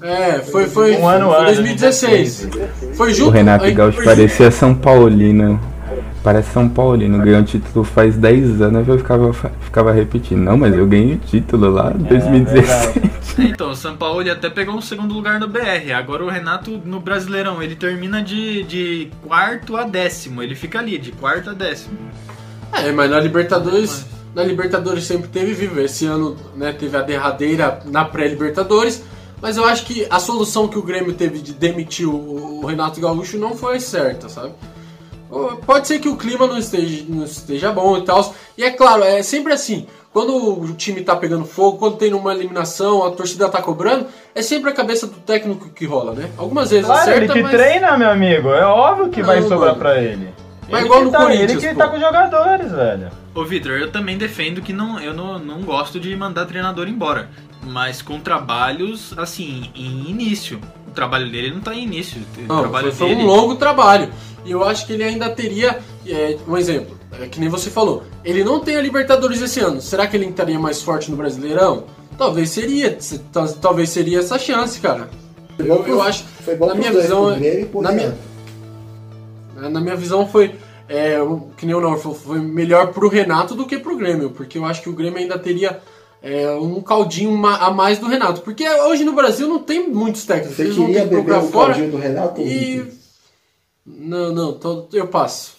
É, 0.02 0.40
foi, 0.40 0.66
foi, 0.68 0.96
Um 0.96 1.08
ano 1.08 1.28
foi 1.28 1.42
antes, 1.42 1.56
2016. 1.58 2.48
Foi 2.96 3.14
junto. 3.14 3.30
O 3.30 3.34
Renato 3.34 3.66
aí- 3.66 3.74
Gaúcho 3.74 3.98
foi 3.98 4.06
parecia 4.06 4.50
São 4.50 4.74
Paulino. 4.74 5.60
Parece 6.24 6.52
São 6.52 6.70
Paulino. 6.70 7.18
Ganhou 7.20 7.42
o 7.42 7.44
título 7.44 7.84
faz 7.84 8.16
10 8.16 8.62
anos 8.62 8.88
eu 8.88 8.98
ficava, 8.98 9.34
ficava 9.34 9.92
repetindo. 9.92 10.40
Não, 10.40 10.58
mas 10.58 10.76
eu 10.76 10.86
ganhei 10.86 11.16
o 11.16 11.18
título 11.18 11.72
lá 11.72 11.92
em 11.92 12.04
2016. 12.04 13.12
Então, 13.40 13.72
o 13.72 13.76
São 13.76 13.96
Paulo 13.96 14.30
até 14.30 14.50
pegou 14.50 14.76
um 14.76 14.82
segundo 14.82 15.14
lugar 15.14 15.40
no 15.40 15.48
BR. 15.48 15.94
Agora 15.96 16.24
o 16.24 16.30
Renato 16.30 16.82
no 16.84 17.00
Brasileirão, 17.00 17.64
ele 17.64 17.76
termina 17.76 18.22
de, 18.22 18.64
de 18.64 19.12
quarto 19.24 19.78
a 19.78 19.84
décimo. 19.84 20.44
Ele 20.44 20.54
fica 20.54 20.80
ali, 20.80 20.98
de 20.98 21.12
quarto 21.14 21.50
a 21.50 21.54
décimo. 21.54 21.98
É, 22.74 22.92
mas 22.92 23.10
na 23.10 23.20
Libertadores, 23.20 24.06
na 24.36 24.44
Libertadores 24.44 25.06
sempre 25.06 25.30
teve 25.30 25.54
vivo. 25.54 25.80
Esse 25.80 26.06
ano, 26.06 26.36
né, 26.56 26.74
teve 26.74 26.96
a 26.98 27.02
derradeira 27.02 27.80
na 27.86 28.04
pré-Libertadores. 28.04 29.04
Mas 29.42 29.58
eu 29.58 29.66
acho 29.66 29.86
que 29.86 30.06
a 30.10 30.20
solução 30.20 30.68
que 30.68 30.78
o 30.78 30.84
Grêmio 30.84 31.14
teve 31.14 31.40
de 31.40 31.54
demitir 31.54 32.08
o, 32.08 32.62
o 32.62 32.66
Renato 32.66 33.02
Gaúcho 33.02 33.38
não 33.38 33.56
foi 33.56 33.80
certa, 33.80 34.30
sabe? 34.30 34.54
Pode 35.66 35.88
ser 35.88 36.00
que 36.00 36.10
o 36.10 36.18
clima 36.18 36.46
não 36.46 36.58
esteja, 36.58 37.06
não 37.08 37.24
esteja 37.24 37.72
bom 37.72 37.98
e 37.98 38.04
tal. 38.04 38.34
E 38.58 38.64
é 38.64 38.72
claro, 38.72 39.04
é 39.04 39.24
sempre 39.24 39.54
assim. 39.54 39.88
Quando 40.12 40.36
o 40.62 40.74
time 40.74 41.02
tá 41.02 41.16
pegando 41.16 41.46
fogo, 41.46 41.78
quando 41.78 41.96
tem 41.96 42.14
uma 42.14 42.34
eliminação, 42.34 43.06
a 43.06 43.12
torcida 43.12 43.48
tá 43.48 43.62
cobrando, 43.62 44.08
é 44.36 44.42
sempre 44.42 44.70
a 44.70 44.74
cabeça 44.74 45.08
do 45.08 45.14
técnico 45.20 45.70
que 45.70 45.86
rola, 45.86 46.14
né? 46.14 46.30
Algumas 46.38 46.70
vezes 46.70 46.86
Claro, 46.86 47.10
ele 47.12 47.16
acerta, 47.16 47.34
que 47.34 47.42
mas... 47.44 47.52
treina, 47.52 47.98
meu 47.98 48.10
amigo. 48.10 48.50
É 48.50 48.66
óbvio 48.66 49.10
que 49.10 49.24
vai 49.24 49.40
Não, 49.40 49.48
sobrar 49.48 49.68
mano. 49.70 49.80
pra 49.80 50.02
ele. 50.02 50.30
Mas 50.70 50.80
ele 50.82 50.86
igual 50.88 51.04
no 51.06 51.12
tá, 51.12 51.20
Corinthians, 51.20 51.52
Ele 51.52 51.62
que 51.62 51.68
pô. 51.70 51.80
tá 51.80 51.88
com 51.88 51.96
os 51.96 52.02
jogadores, 52.02 52.72
velho. 52.72 53.10
Ô 53.34 53.46
Vitor, 53.46 53.72
eu 53.74 53.90
também 53.90 54.18
defendo 54.18 54.62
que 54.62 54.74
não, 54.74 55.00
eu 55.00 55.14
não, 55.14 55.40
não 55.40 55.62
gosto 55.62 55.98
de 55.98 56.14
mandar 56.16 56.46
treinador 56.46 56.90
embora. 56.90 57.30
Mas 57.64 58.02
com 58.02 58.20
trabalhos, 58.20 59.14
assim, 59.18 59.70
em 59.76 60.10
início. 60.10 60.60
O 60.92 60.94
trabalho 60.94 61.32
dele 61.32 61.52
não 61.52 61.62
tá 61.62 61.74
em 61.74 61.84
início. 61.86 62.22
O 62.38 62.42
Não, 62.42 62.60
trabalho 62.60 62.92
foi, 62.92 63.08
foi 63.08 63.16
dele. 63.16 63.22
um 63.24 63.26
longo 63.26 63.56
trabalho. 63.56 64.12
E 64.46 64.52
eu 64.52 64.64
acho 64.64 64.86
que 64.86 64.94
ele 64.94 65.04
ainda 65.04 65.30
teria. 65.30 65.80
é, 66.06 66.38
um 66.48 66.58
exemplo, 66.58 66.98
é, 67.20 67.28
que 67.28 67.40
nem 67.40 67.48
você 67.50 67.70
falou. 67.70 68.04
Ele 68.26 68.44
não 68.44 68.60
tem 68.60 68.76
a 68.76 68.82
Libertadores 68.82 69.42
esse 69.42 69.60
ano. 69.60 69.80
Será 69.82 70.06
que 70.08 70.18
ele 70.18 70.26
estaria 70.28 70.60
mais 70.60 70.82
forte 70.82 71.10
no 71.10 71.16
Brasileirão? 71.18 71.86
Talvez 72.18 72.50
seria. 72.50 72.98
se- 73.00 73.20
tal- 73.32 73.48
Talvez 73.54 73.90
seria 73.90 74.20
essa 74.20 74.38
chance, 74.38 74.80
cara. 74.80 75.10
Eu, 75.58 75.86
eu 75.88 76.02
acho. 76.02 76.24
Foi 76.44 76.56
bom 76.56 76.68
na 76.68 76.76
minha 76.76 76.92
dois, 76.92 77.04
visão, 77.06 77.38
e 77.38 77.70
na 77.82 77.92
minha- 77.92 78.18
Na 79.56 79.80
minha 79.82 79.96
visão 79.96 80.28
foi. 80.28 80.56
É, 80.90 81.18
que 81.56 81.66
nem 81.66 81.74
o 81.74 81.80
Norfolk, 81.80 82.20
foi 82.20 82.40
melhor 82.40 82.88
pro 82.88 83.08
Renato 83.08 83.56
do 83.56 83.66
que 83.66 83.78
pro 83.78 83.96
Grêmio. 83.96 84.32
Porque 84.32 84.58
eu 84.58 84.66
acho 84.66 84.82
que 84.82 84.90
o 84.90 84.94
Grêmio 84.94 85.20
ainda 85.20 85.38
teria. 85.40 85.80
É, 86.22 86.52
um 86.52 86.82
caldinho 86.82 87.46
a 87.46 87.72
mais 87.72 87.98
do 88.00 88.08
Renato. 88.08 88.42
Porque 88.42 88.68
hoje 88.68 89.04
no 89.04 89.14
Brasil 89.14 89.48
não 89.48 89.60
tem 89.60 89.90
muitos 89.90 90.26
técnicos. 90.26 90.56
Você 90.58 90.64
Eles 90.64 90.76
vão 90.76 90.86
ter 90.88 90.94
queria 90.94 91.08
que 91.10 91.16
beber 91.16 91.38
o 91.38 91.42
fora. 91.48 91.74
caldinho 91.74 91.92
do 91.92 91.98
Renato? 91.98 92.42
E. 92.42 92.86
Não, 93.86 94.32
não, 94.32 94.54
tô- 94.54 94.88
eu 94.94 95.08
passo. 95.08 95.54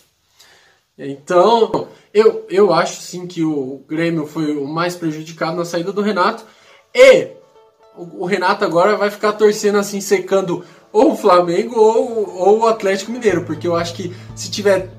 Então, 0.98 1.88
eu, 2.12 2.46
eu 2.48 2.72
acho 2.72 3.00
sim 3.00 3.26
que 3.26 3.42
o 3.42 3.82
Grêmio 3.88 4.26
foi 4.26 4.56
o 4.56 4.66
mais 4.66 4.94
prejudicado 4.94 5.56
na 5.56 5.64
saída 5.64 5.92
do 5.92 6.02
Renato. 6.02 6.44
E 6.94 7.28
o, 7.96 8.22
o 8.22 8.24
Renato 8.26 8.64
agora 8.64 8.96
vai 8.96 9.10
ficar 9.10 9.32
torcendo 9.32 9.78
assim, 9.78 10.00
secando 10.00 10.64
ou 10.92 11.12
o 11.12 11.16
Flamengo 11.16 11.80
ou, 11.80 12.38
ou 12.38 12.58
o 12.60 12.66
Atlético 12.66 13.10
Mineiro. 13.10 13.44
Porque 13.44 13.66
eu 13.66 13.74
acho 13.74 13.94
que 13.94 14.14
se 14.36 14.50
tiver. 14.50 14.90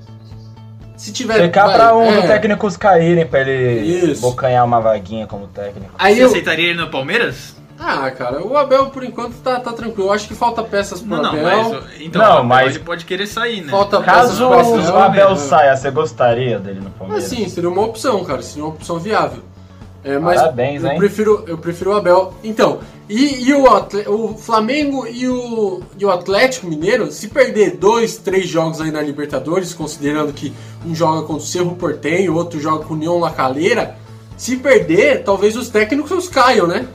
Se 0.96 1.12
tiver. 1.12 1.42
Ficar 1.42 1.66
vai, 1.66 1.74
pra 1.76 1.96
um 1.96 2.02
é, 2.04 2.16
dos 2.16 2.24
técnicos 2.26 2.76
caírem 2.76 3.26
pra 3.26 3.40
ele 3.40 4.12
Isso. 4.12 4.20
bocanhar 4.22 4.64
uma 4.64 4.80
vaguinha 4.80 5.26
como 5.26 5.46
técnico. 5.48 5.92
Aí 5.98 6.14
Você 6.16 6.22
eu. 6.22 6.26
aceitaria 6.28 6.70
ele 6.70 6.80
no 6.80 6.88
Palmeiras? 6.88 7.56
Ah, 7.78 8.08
cara, 8.12 8.40
o 8.40 8.56
Abel 8.56 8.86
por 8.86 9.02
enquanto 9.02 9.34
tá, 9.42 9.58
tá 9.58 9.72
tranquilo. 9.72 10.08
Eu 10.08 10.12
acho 10.12 10.28
que 10.28 10.34
falta 10.34 10.62
peças 10.62 11.00
pro 11.00 11.16
Não, 11.16 11.22
não, 11.24 11.30
Abel. 11.30 11.42
mas. 11.82 12.00
Então, 12.00 12.22
Não, 12.22 12.28
o 12.28 12.32
Abel, 12.34 12.44
mas- 12.44 12.74
ele 12.76 12.84
pode 12.84 13.04
querer 13.04 13.26
sair, 13.26 13.62
né? 13.62 13.70
Falta 13.70 14.00
Caso 14.00 14.48
peças 14.48 14.88
o 14.88 14.92
pro 14.92 14.96
Abel. 14.96 15.02
Abel 15.02 15.30
né? 15.30 15.36
saia, 15.36 15.76
você 15.76 15.90
gostaria 15.90 16.58
dele 16.60 16.78
no 16.80 16.86
Ah, 16.86 16.98
Palmeiras? 16.98 17.24
sim, 17.24 17.48
seria 17.48 17.68
uma 17.68 17.82
opção, 17.82 18.24
cara. 18.24 18.40
Seria 18.42 18.62
uma 18.64 18.72
opção 18.72 18.98
viável. 19.00 19.42
É, 20.04 20.18
mas 20.18 20.38
Parabéns, 20.40 20.84
eu 20.84 20.90
hein? 20.90 20.98
prefiro, 20.98 21.44
eu 21.48 21.58
prefiro 21.58 21.90
o 21.92 21.96
Abel. 21.96 22.34
Então, 22.44 22.78
e, 23.08 23.48
e 23.48 23.52
o, 23.52 23.64
o 24.08 24.36
Flamengo 24.38 25.06
e 25.06 25.28
o, 25.28 25.82
e 25.98 26.04
o 26.04 26.10
Atlético 26.10 26.66
Mineiro, 26.66 27.12
se 27.12 27.28
perder 27.28 27.76
dois, 27.76 28.16
três 28.16 28.48
jogos 28.48 28.80
aí 28.80 28.90
na 28.90 29.02
Libertadores, 29.02 29.74
considerando 29.74 30.32
que 30.32 30.52
um 30.86 30.94
joga 30.94 31.20
contra 31.22 31.42
o 31.42 31.46
Cerro 31.46 31.76
Portenho, 31.76 32.34
outro 32.34 32.58
joga 32.58 32.84
com 32.84 32.94
o 32.94 32.96
União 32.96 33.18
La 33.18 33.30
Calera, 33.30 33.98
se 34.36 34.56
perder, 34.56 35.22
talvez 35.22 35.54
os 35.54 35.68
técnicos 35.68 36.28
caiam, 36.28 36.66
né? 36.66 36.88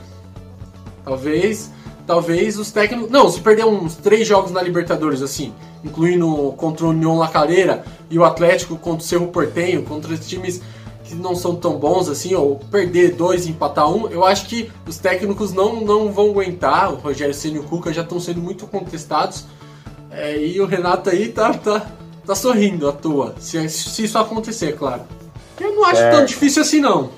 Talvez, 1.06 1.72
talvez 2.08 2.58
os 2.58 2.72
técnicos. 2.72 3.12
Não, 3.12 3.30
se 3.30 3.40
perder 3.40 3.66
uns 3.66 3.96
três 3.96 4.28
jogos 4.28 4.52
na 4.52 4.62
Libertadores, 4.62 5.22
assim, 5.22 5.54
incluindo 5.84 6.54
contra 6.58 6.86
o 6.86 6.90
União 6.90 7.18
La 7.18 7.28
Calera 7.28 7.84
e 8.10 8.18
o 8.18 8.26
Atlético 8.26 8.76
contra 8.78 9.04
o 9.04 9.08
Cerro 9.08 9.28
Portenho, 9.28 9.84
contra 9.84 10.14
os 10.14 10.28
times 10.28 10.62
que 11.10 11.16
não 11.16 11.36
são 11.36 11.56
tão 11.56 11.78
bons 11.78 12.08
assim, 12.08 12.36
ou 12.36 12.58
perder 12.72 13.16
dois 13.16 13.48
e 13.48 13.50
empatar 13.50 13.90
um, 13.90 14.08
eu 14.10 14.24
acho 14.24 14.46
que 14.46 14.72
os 14.88 15.00
técnicos 15.00 15.52
não, 15.52 15.82
não 15.82 16.12
vão 16.12 16.30
aguentar. 16.30 16.94
O 16.94 16.98
Rogério 16.98 17.34
Ceni 17.34 17.56
e 17.56 17.60
o 17.60 17.64
Cuca 17.64 17.92
já 17.92 18.04
estão 18.04 18.20
sendo 18.20 18.40
muito 18.40 18.68
contestados. 18.68 19.46
É, 20.12 20.38
e 20.38 20.62
o 20.62 20.66
Renato 20.66 21.10
aí 21.10 21.30
tá, 21.30 21.54
tá, 21.54 21.92
tá 22.26 22.36
sorrindo 22.36 22.88
à 22.88 22.92
toa, 22.92 23.36
se, 23.40 23.68
se 23.70 24.04
isso 24.04 24.18
acontecer, 24.18 24.70
é 24.70 24.72
claro. 24.72 25.02
Eu 25.60 25.76
não 25.76 25.84
acho 25.84 26.02
tão 26.02 26.12
Certo. 26.12 26.28
difícil 26.28 26.62
assim, 26.62 26.80
não. 26.80 27.10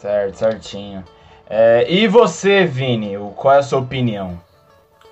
Certo, 0.00 0.36
certinho. 0.36 1.04
É, 1.48 1.86
e 1.92 2.08
você, 2.08 2.64
Vini, 2.64 3.12
qual 3.36 3.54
é 3.54 3.58
a 3.58 3.62
sua 3.62 3.80
opinião? 3.80 4.40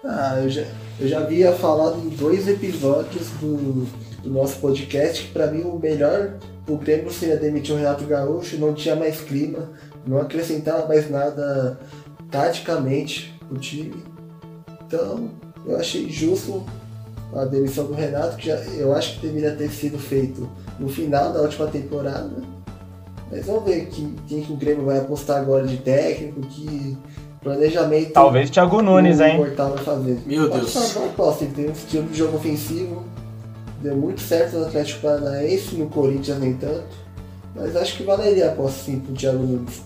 Ah, 0.05 0.39
eu 0.43 0.49
já, 0.49 0.65
eu 0.99 1.09
já 1.09 1.19
havia 1.19 1.53
falado 1.53 1.99
em 1.99 2.09
dois 2.09 2.49
episódios 2.49 3.29
do, 3.41 3.87
do 4.23 4.31
nosso 4.31 4.57
podcast 4.57 5.25
que 5.25 5.33
pra 5.33 5.49
mim 5.49 5.63
o 5.63 5.79
melhor 5.79 6.35
o 6.71 6.77
Grêmio 6.77 7.11
seria 7.11 7.37
demitir 7.37 7.75
o 7.75 7.79
Renato 7.79 8.05
Gaúcho, 8.05 8.59
não 8.59 8.73
tinha 8.75 8.97
mais 8.97 9.21
clima, 9.21 9.71
não 10.07 10.19
acrescentava 10.19 10.87
mais 10.87 11.11
nada 11.11 11.79
taticamente 12.31 13.39
o 13.51 13.57
time. 13.57 14.03
Então 14.87 15.31
eu 15.67 15.77
achei 15.77 16.09
justo 16.09 16.65
a 17.35 17.45
demissão 17.45 17.87
do 17.87 17.93
Renato, 17.93 18.37
que 18.37 18.47
já, 18.47 18.57
eu 18.57 18.95
acho 18.95 19.15
que 19.15 19.27
deveria 19.27 19.55
ter 19.55 19.71
sido 19.71 19.99
feito 19.99 20.49
no 20.79 20.89
final 20.89 21.33
da 21.33 21.43
última 21.43 21.67
temporada. 21.67 22.31
Mas 23.31 23.47
vamos 23.47 23.65
ver 23.65 23.87
quem, 23.87 24.17
quem 24.27 24.43
que 24.43 24.53
o 24.53 24.57
Grêmio 24.57 24.85
vai 24.85 24.99
apostar 24.99 25.41
agora 25.41 25.67
de 25.67 25.77
técnico, 25.77 26.41
que 26.41 26.99
planejamento 27.41 28.13
Talvez 28.13 28.51
Thiago 28.51 28.83
Nunes, 28.83 29.21
o 29.21 29.23
hein? 29.23 29.55
Vai 29.57 29.79
fazer. 29.79 30.19
Meu 30.27 30.49
Pode 30.49 30.61
Deus. 30.61 30.73
fazer 30.73 30.99
uma 30.99 31.09
aposta, 31.09 31.45
ele 31.45 31.55
tem 31.55 31.69
um 31.69 31.73
estilo 31.73 32.07
de 32.09 32.19
jogo 32.19 32.37
ofensivo, 32.37 33.05
deu 33.81 33.97
muito 33.97 34.21
certo 34.21 34.57
no 34.57 34.67
Atlético 34.67 35.01
Paranaense, 35.01 35.75
no 35.75 35.87
Corinthians 35.87 36.39
nem 36.39 36.55
tanto. 36.55 36.85
Mas 37.55 37.75
acho 37.77 37.97
que 37.97 38.03
valeria 38.05 38.49
a 38.49 38.53
aposta 38.53 38.85
sim 38.85 39.01
pro 39.01 39.15
Thiago 39.15 39.39
Nunes. 39.39 39.83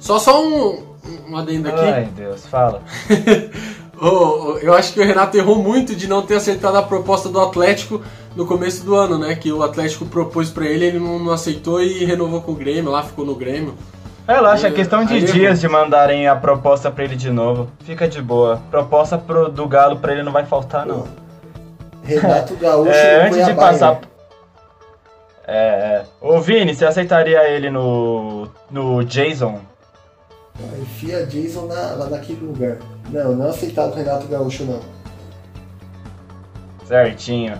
Só 0.00 0.18
só 0.18 0.44
um, 0.44 0.82
um 1.28 1.36
adendo 1.36 1.68
aqui. 1.68 1.80
Ai, 1.80 2.08
Deus, 2.14 2.46
fala. 2.46 2.82
Ô, 4.00 4.58
eu 4.58 4.74
acho 4.74 4.92
que 4.92 5.00
o 5.00 5.04
Renato 5.04 5.36
errou 5.36 5.60
muito 5.60 5.94
de 5.94 6.06
não 6.06 6.22
ter 6.22 6.36
aceitado 6.36 6.76
a 6.76 6.82
proposta 6.82 7.28
do 7.28 7.40
Atlético 7.40 8.00
no 8.36 8.46
começo 8.46 8.84
do 8.84 8.94
ano, 8.94 9.18
né? 9.18 9.34
Que 9.34 9.50
o 9.50 9.62
Atlético 9.62 10.06
propôs 10.06 10.50
pra 10.50 10.66
ele, 10.66 10.84
ele 10.84 10.98
não, 11.00 11.18
não 11.18 11.32
aceitou 11.32 11.82
e 11.82 12.04
renovou 12.04 12.40
com 12.40 12.52
o 12.52 12.54
Grêmio, 12.54 12.92
lá 12.92 13.02
ficou 13.02 13.26
no 13.26 13.34
Grêmio. 13.34 13.74
Relaxa, 14.26 14.68
é 14.68 14.70
questão 14.70 15.04
de 15.04 15.16
errou. 15.16 15.32
dias 15.32 15.60
de 15.60 15.66
mandarem 15.66 16.28
a 16.28 16.36
proposta 16.36 16.90
pra 16.90 17.02
ele 17.02 17.16
de 17.16 17.30
novo. 17.30 17.68
Fica 17.80 18.06
de 18.06 18.22
boa. 18.22 18.62
Proposta 18.70 19.18
pro, 19.18 19.48
do 19.48 19.66
Galo 19.66 19.96
pra 19.96 20.12
ele 20.12 20.22
não 20.22 20.32
vai 20.32 20.44
faltar, 20.44 20.86
não. 20.86 21.08
Renato 22.08 22.54
Gaúcho 22.60 22.90
É, 22.90 23.26
antes 23.26 23.46
de 23.46 23.54
passar. 23.54 23.92
né? 23.94 24.00
É, 25.46 25.56
é. 25.56 26.04
Ô 26.20 26.40
Vini, 26.40 26.74
você 26.74 26.84
aceitaria 26.84 27.48
ele 27.48 27.70
no. 27.70 28.48
no 28.70 29.02
Jason? 29.04 29.60
Enfia 30.80 31.24
Jason 31.24 31.66
na- 31.66 31.94
lá 31.94 32.06
naquele 32.10 32.44
lugar. 32.44 32.76
Não, 33.10 33.32
não 33.34 33.48
aceitado 33.48 33.92
o 33.92 33.94
Renato 33.94 34.26
Gaúcho 34.26 34.64
não. 34.64 34.80
Certinho. 36.84 37.54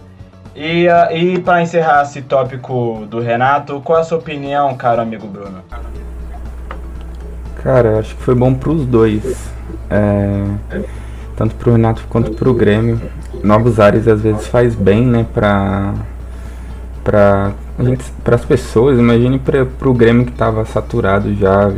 E, 0.55 0.89
ah, 0.89 1.13
e 1.13 1.39
pra 1.41 1.63
encerrar 1.63 2.03
esse 2.03 2.23
tópico 2.23 3.07
do 3.09 3.21
Renato, 3.21 3.81
qual 3.83 4.01
a 4.01 4.05
sua 4.05 4.19
opinião, 4.19 4.77
caro 4.77 5.01
amigo 5.01 5.27
Bruno? 5.27 5.63
Cara, 7.63 7.89
eu 7.91 7.99
acho 8.01 8.17
que 8.17 8.23
foi 8.23 8.35
bom 8.35 8.55
pros 8.55 8.85
dois. 8.87 9.23
É, 9.91 10.83
tanto 11.37 11.55
pro 11.55 11.73
Renato 11.73 12.03
quanto 12.09 12.33
pro 12.33 12.53
Grêmio. 12.55 13.01
Novos 13.43 13.79
ares 13.79 14.09
às 14.09 14.21
vezes 14.21 14.47
faz 14.47 14.75
bem, 14.75 15.07
né, 15.07 15.27
pra. 15.33 15.95
pra. 17.05 17.53
A 17.79 17.85
gente, 17.85 18.05
pras 18.25 18.45
pessoas, 18.45 18.99
imagine 18.99 19.39
pra, 19.39 19.65
pro 19.65 19.95
Grêmio 19.95 20.27
que 20.27 20.33
tava 20.33 20.65
saturado 20.65 21.35
já. 21.35 21.71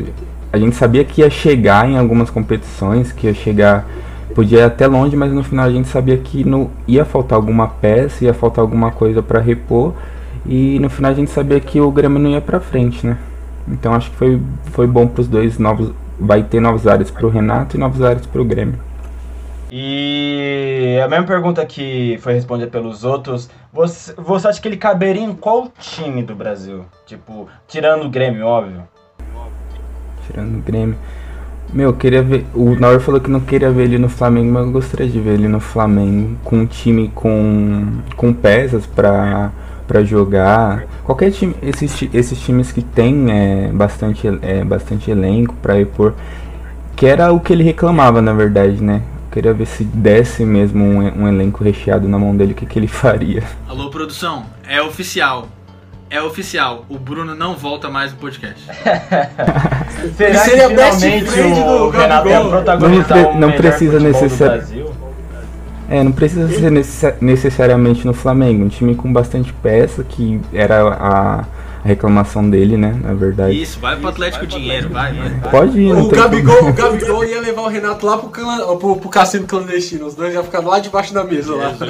A 0.52 0.58
gente 0.58 0.74
sabia 0.74 1.04
que 1.04 1.20
ia 1.20 1.30
chegar 1.30 1.88
em 1.88 1.98
algumas 1.98 2.30
competições, 2.30 3.12
que 3.12 3.26
ia 3.26 3.34
chegar. 3.34 3.86
Podia 4.34 4.60
ir 4.60 4.62
até 4.62 4.86
longe, 4.86 5.16
mas 5.16 5.32
no 5.32 5.42
final 5.42 5.66
a 5.66 5.70
gente 5.70 5.88
sabia 5.88 6.16
que 6.16 6.44
não 6.44 6.70
ia 6.86 7.04
faltar 7.04 7.36
alguma 7.36 7.66
peça, 7.66 8.24
ia 8.24 8.32
faltar 8.32 8.62
alguma 8.62 8.90
coisa 8.90 9.22
pra 9.22 9.40
repor. 9.40 9.92
E 10.46 10.78
no 10.78 10.88
final 10.88 11.10
a 11.10 11.14
gente 11.14 11.30
sabia 11.30 11.60
que 11.60 11.80
o 11.80 11.90
Grêmio 11.90 12.18
não 12.18 12.30
ia 12.30 12.40
pra 12.40 12.60
frente, 12.60 13.06
né? 13.06 13.18
Então 13.68 13.94
acho 13.94 14.10
que 14.10 14.16
foi, 14.16 14.40
foi 14.72 14.86
bom 14.86 15.06
pros 15.06 15.28
dois 15.28 15.58
novos. 15.58 15.92
Vai 16.18 16.42
ter 16.42 16.60
novos 16.60 16.86
áreas 16.86 17.10
pro 17.10 17.28
Renato 17.28 17.76
e 17.76 17.80
novos 17.80 18.02
áreas 18.02 18.26
pro 18.26 18.44
Grêmio. 18.44 18.78
E 19.72 20.98
a 21.04 21.08
mesma 21.08 21.26
pergunta 21.26 21.64
que 21.64 22.18
foi 22.20 22.34
respondida 22.34 22.68
pelos 22.68 23.04
outros, 23.04 23.48
você, 23.72 24.12
você 24.14 24.48
acha 24.48 24.60
que 24.60 24.66
ele 24.66 24.76
caberia 24.76 25.22
em 25.22 25.32
qual 25.32 25.70
time 25.78 26.22
do 26.24 26.34
Brasil? 26.34 26.84
Tipo, 27.06 27.46
tirando 27.68 28.04
o 28.04 28.10
Grêmio, 28.10 28.46
óbvio. 28.46 28.82
Tirando 30.26 30.58
o 30.58 30.60
Grêmio. 30.60 30.96
Meu, 31.72 31.90
eu 31.90 31.92
queria 31.94 32.20
ver. 32.20 32.44
O 32.52 32.74
Nauer 32.74 32.98
falou 32.98 33.20
que 33.20 33.30
não 33.30 33.38
queria 33.38 33.70
ver 33.70 33.84
ele 33.84 33.98
no 33.98 34.08
Flamengo, 34.08 34.52
mas 34.52 34.66
eu 34.66 34.72
gostaria 34.72 35.06
de 35.06 35.20
ver 35.20 35.34
ele 35.34 35.46
no 35.46 35.60
Flamengo 35.60 36.36
com 36.42 36.56
um 36.56 36.66
time 36.66 37.08
com, 37.14 38.00
com 38.16 38.32
peças 38.32 38.86
pra, 38.86 39.52
pra 39.86 40.02
jogar. 40.02 40.84
Qualquer 41.04 41.30
time, 41.30 41.54
esses, 41.62 42.08
esses 42.12 42.40
times 42.40 42.72
que 42.72 42.82
tem 42.82 43.30
é, 43.30 43.70
bastante, 43.72 44.26
é, 44.42 44.64
bastante 44.64 45.12
elenco 45.12 45.54
pra 45.62 45.74
repor. 45.74 46.14
Que 46.96 47.06
era 47.06 47.32
o 47.32 47.38
que 47.38 47.52
ele 47.52 47.62
reclamava, 47.62 48.20
na 48.20 48.32
verdade, 48.32 48.82
né? 48.82 49.02
Eu 49.30 49.34
queria 49.34 49.54
ver 49.54 49.66
se 49.66 49.84
desse 49.84 50.44
mesmo 50.44 50.84
um, 50.84 51.22
um 51.22 51.28
elenco 51.28 51.62
recheado 51.62 52.08
na 52.08 52.18
mão 52.18 52.36
dele, 52.36 52.50
o 52.50 52.54
que, 52.56 52.66
que 52.66 52.76
ele 52.80 52.88
faria. 52.88 53.44
Alô, 53.68 53.88
produção, 53.88 54.44
é 54.68 54.82
oficial. 54.82 55.46
É 56.10 56.20
oficial. 56.20 56.84
O 56.88 56.98
Bruno 56.98 57.32
não 57.36 57.54
volta 57.54 57.88
mais 57.88 58.10
no 58.10 58.18
podcast. 58.18 58.60
Será 60.16 60.38
seria 60.40 60.68
que 60.68 60.74
best 60.74 60.98
finalmente 61.00 61.30
friend 61.30 61.60
o 61.60 61.64
do 61.64 61.90
Renato 61.90 62.28
Gabigol? 62.28 62.50
protagonizar 62.50 63.18
Não 63.18 63.24
pre- 63.30 63.38
não 63.40 63.52
precisa 63.52 63.92
futebol 63.92 64.00
do 64.00 64.22
necessari- 64.24 64.56
Brasil? 64.58 64.90
É, 65.88 66.02
não 66.02 66.10
precisa 66.12 66.48
ser 66.48 66.70
necessa- 66.72 67.16
necessariamente 67.20 68.04
no 68.04 68.12
Flamengo. 68.12 68.64
Um 68.64 68.68
time 68.68 68.96
com 68.96 69.12
bastante 69.12 69.52
peça, 69.52 70.02
que 70.02 70.40
era 70.52 70.82
a, 70.88 71.44
a 71.84 71.88
reclamação 71.88 72.48
dele, 72.48 72.76
né? 72.76 72.98
Na 73.02 73.14
verdade. 73.14 73.60
Isso, 73.60 73.80
vai 73.80 73.96
pro 73.96 74.08
Atlético 74.08 74.46
Dinheiro, 74.46 74.88
vai, 74.90 75.12
vai. 75.14 75.50
Pode 75.50 75.80
ir, 75.80 75.92
O 75.92 76.08
Gabigol, 76.08 76.54
problema. 76.56 76.70
o 76.70 76.74
Gabigol 76.92 77.24
ia 77.24 77.40
levar 77.40 77.62
o 77.62 77.68
Renato 77.68 78.04
lá 78.06 78.18
pro, 78.18 78.28
clã- 78.28 78.76
pro, 78.76 78.96
pro 78.96 79.08
cassino 79.08 79.46
clandestino. 79.46 80.06
Os 80.06 80.14
dois 80.14 80.34
iam 80.34 80.44
ficar 80.44 80.60
lá 80.60 80.78
debaixo 80.78 81.14
da 81.14 81.24
mesa 81.24 81.54
lá. 81.54 81.72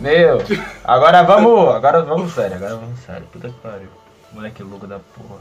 Meu, 0.00 0.38
agora 0.84 1.22
vamos. 1.22 1.74
Agora 1.74 2.02
vamos 2.02 2.32
sério, 2.32 2.56
agora 2.56 2.76
vamos 2.76 2.98
sério. 3.00 3.22
Puta 3.32 3.48
que 3.48 3.54
pariu. 3.60 3.88
Moleque 4.32 4.62
louco 4.62 4.86
da 4.86 4.98
porra. 4.98 5.40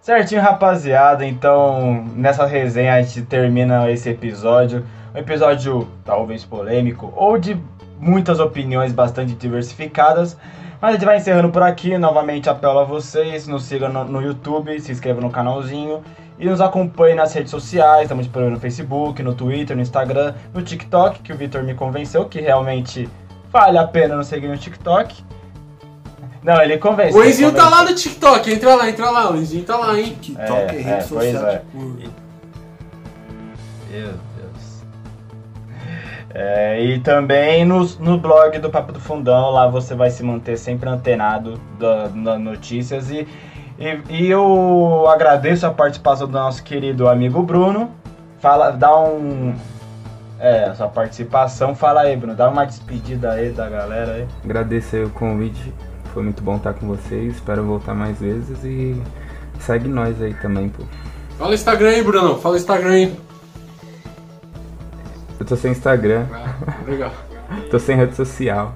Certinho, 0.00 0.40
rapaziada. 0.40 1.24
Então, 1.26 2.04
nessa 2.14 2.46
resenha 2.46 2.94
a 2.94 3.02
gente 3.02 3.22
termina 3.22 3.90
esse 3.90 4.08
episódio. 4.08 4.84
Um 5.14 5.18
episódio 5.18 5.88
talvez 6.04 6.44
polêmico 6.44 7.12
ou 7.16 7.38
de 7.38 7.56
muitas 7.98 8.40
opiniões 8.40 8.92
bastante 8.92 9.34
diversificadas. 9.34 10.36
Mas 10.80 10.90
a 10.90 10.92
gente 10.94 11.04
vai 11.04 11.16
encerrando 11.16 11.50
por 11.50 11.62
aqui. 11.62 11.96
Novamente 11.98 12.48
apelo 12.48 12.78
a 12.78 12.84
vocês. 12.84 13.46
Nos 13.46 13.64
sigam 13.64 13.92
no, 13.92 14.04
no 14.04 14.22
YouTube, 14.22 14.78
se 14.80 14.92
inscrevam 14.92 15.22
no 15.22 15.30
canalzinho. 15.30 16.02
E 16.38 16.46
nos 16.46 16.60
acompanhem 16.60 17.16
nas 17.16 17.32
redes 17.32 17.50
sociais. 17.50 18.02
Estamos 18.02 18.26
disponíveis 18.26 18.54
no 18.54 18.60
Facebook, 18.60 19.22
no 19.22 19.34
Twitter, 19.34 19.74
no 19.74 19.82
Instagram, 19.82 20.34
no 20.52 20.62
TikTok, 20.62 21.20
que 21.20 21.32
o 21.32 21.36
Vitor 21.36 21.62
me 21.62 21.74
convenceu 21.74 22.26
que 22.26 22.40
realmente 22.40 23.08
vale 23.50 23.78
a 23.78 23.86
pena 23.86 24.16
nos 24.16 24.26
seguir 24.26 24.48
no 24.48 24.58
TikTok. 24.58 25.24
Não, 26.42 26.60
ele 26.62 26.76
convenceu. 26.78 27.20
O 27.20 27.24
Enzinho 27.24 27.52
tá 27.52 27.68
lá 27.68 27.82
no 27.84 27.94
TikTok, 27.94 28.52
entra 28.52 28.74
lá, 28.76 28.88
entra 28.88 29.10
lá, 29.10 29.32
o 29.32 29.36
Enzinho 29.36 29.64
tá 29.64 29.76
lá, 29.78 29.98
hein? 29.98 30.16
TikTok 30.20 30.52
É, 30.52 30.64
é, 30.64 30.70
rede 30.72 30.88
é, 30.90 31.04
pois 31.08 31.32
social. 31.32 31.46
é. 31.48 31.58
tipo, 31.58 32.12
Deus. 33.90 34.14
É, 36.38 36.84
e 36.84 36.98
também 36.98 37.64
no, 37.64 37.82
no 37.98 38.18
blog 38.18 38.58
do 38.58 38.68
Papo 38.68 38.92
do 38.92 39.00
Fundão, 39.00 39.50
lá 39.52 39.66
você 39.66 39.94
vai 39.94 40.10
se 40.10 40.22
manter 40.22 40.58
sempre 40.58 40.86
antenado 40.86 41.58
da- 41.78 42.08
das 42.08 42.38
notícias. 42.38 43.10
E, 43.10 43.26
e, 43.78 43.98
e 44.10 44.26
eu 44.30 45.06
agradeço 45.08 45.66
a 45.66 45.70
participação 45.70 46.26
do 46.26 46.34
nosso 46.34 46.62
querido 46.62 47.08
amigo 47.08 47.42
Bruno. 47.42 47.90
Fala, 48.38 48.70
dá 48.70 48.94
um. 49.00 49.54
É, 50.38 50.64
a 50.64 50.74
sua 50.74 50.88
participação. 50.88 51.74
Fala 51.74 52.02
aí, 52.02 52.14
Bruno. 52.14 52.34
Dá 52.34 52.50
uma 52.50 52.66
despedida 52.66 53.32
aí 53.32 53.48
da 53.48 53.66
galera 53.70 54.12
aí. 54.12 54.26
Agradecer 54.44 55.06
o 55.06 55.10
convite. 55.10 55.72
Foi 56.12 56.22
muito 56.22 56.42
bom 56.42 56.56
estar 56.56 56.74
com 56.74 56.86
vocês. 56.86 57.36
Espero 57.36 57.64
voltar 57.64 57.94
mais 57.94 58.20
vezes 58.20 58.62
e 58.62 59.00
segue 59.58 59.88
nós 59.88 60.20
aí 60.20 60.34
também, 60.34 60.68
pô. 60.68 60.82
Fala 61.38 61.52
o 61.52 61.54
Instagram 61.54 61.88
aí, 61.88 62.02
Bruno. 62.02 62.36
Fala 62.38 62.54
o 62.56 62.58
Instagram 62.58 62.90
aí. 62.90 63.25
Eu 65.38 65.46
tô 65.46 65.56
sem 65.56 65.72
Instagram, 65.72 66.26
Ah, 66.32 66.54
legal. 66.86 67.12
tô 67.70 67.78
sem 67.78 67.96
rede 67.96 68.14
social. 68.16 68.74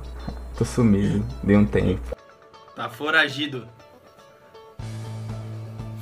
Tô 0.56 0.64
sumido, 0.64 1.24
dei 1.42 1.56
um 1.56 1.64
tempo. 1.64 2.00
Tá 2.76 2.88
foragido. 2.88 3.66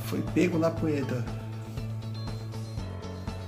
Foi 0.07 0.23
pego 0.35 0.59
na 0.59 0.71
punheta. 0.71 1.25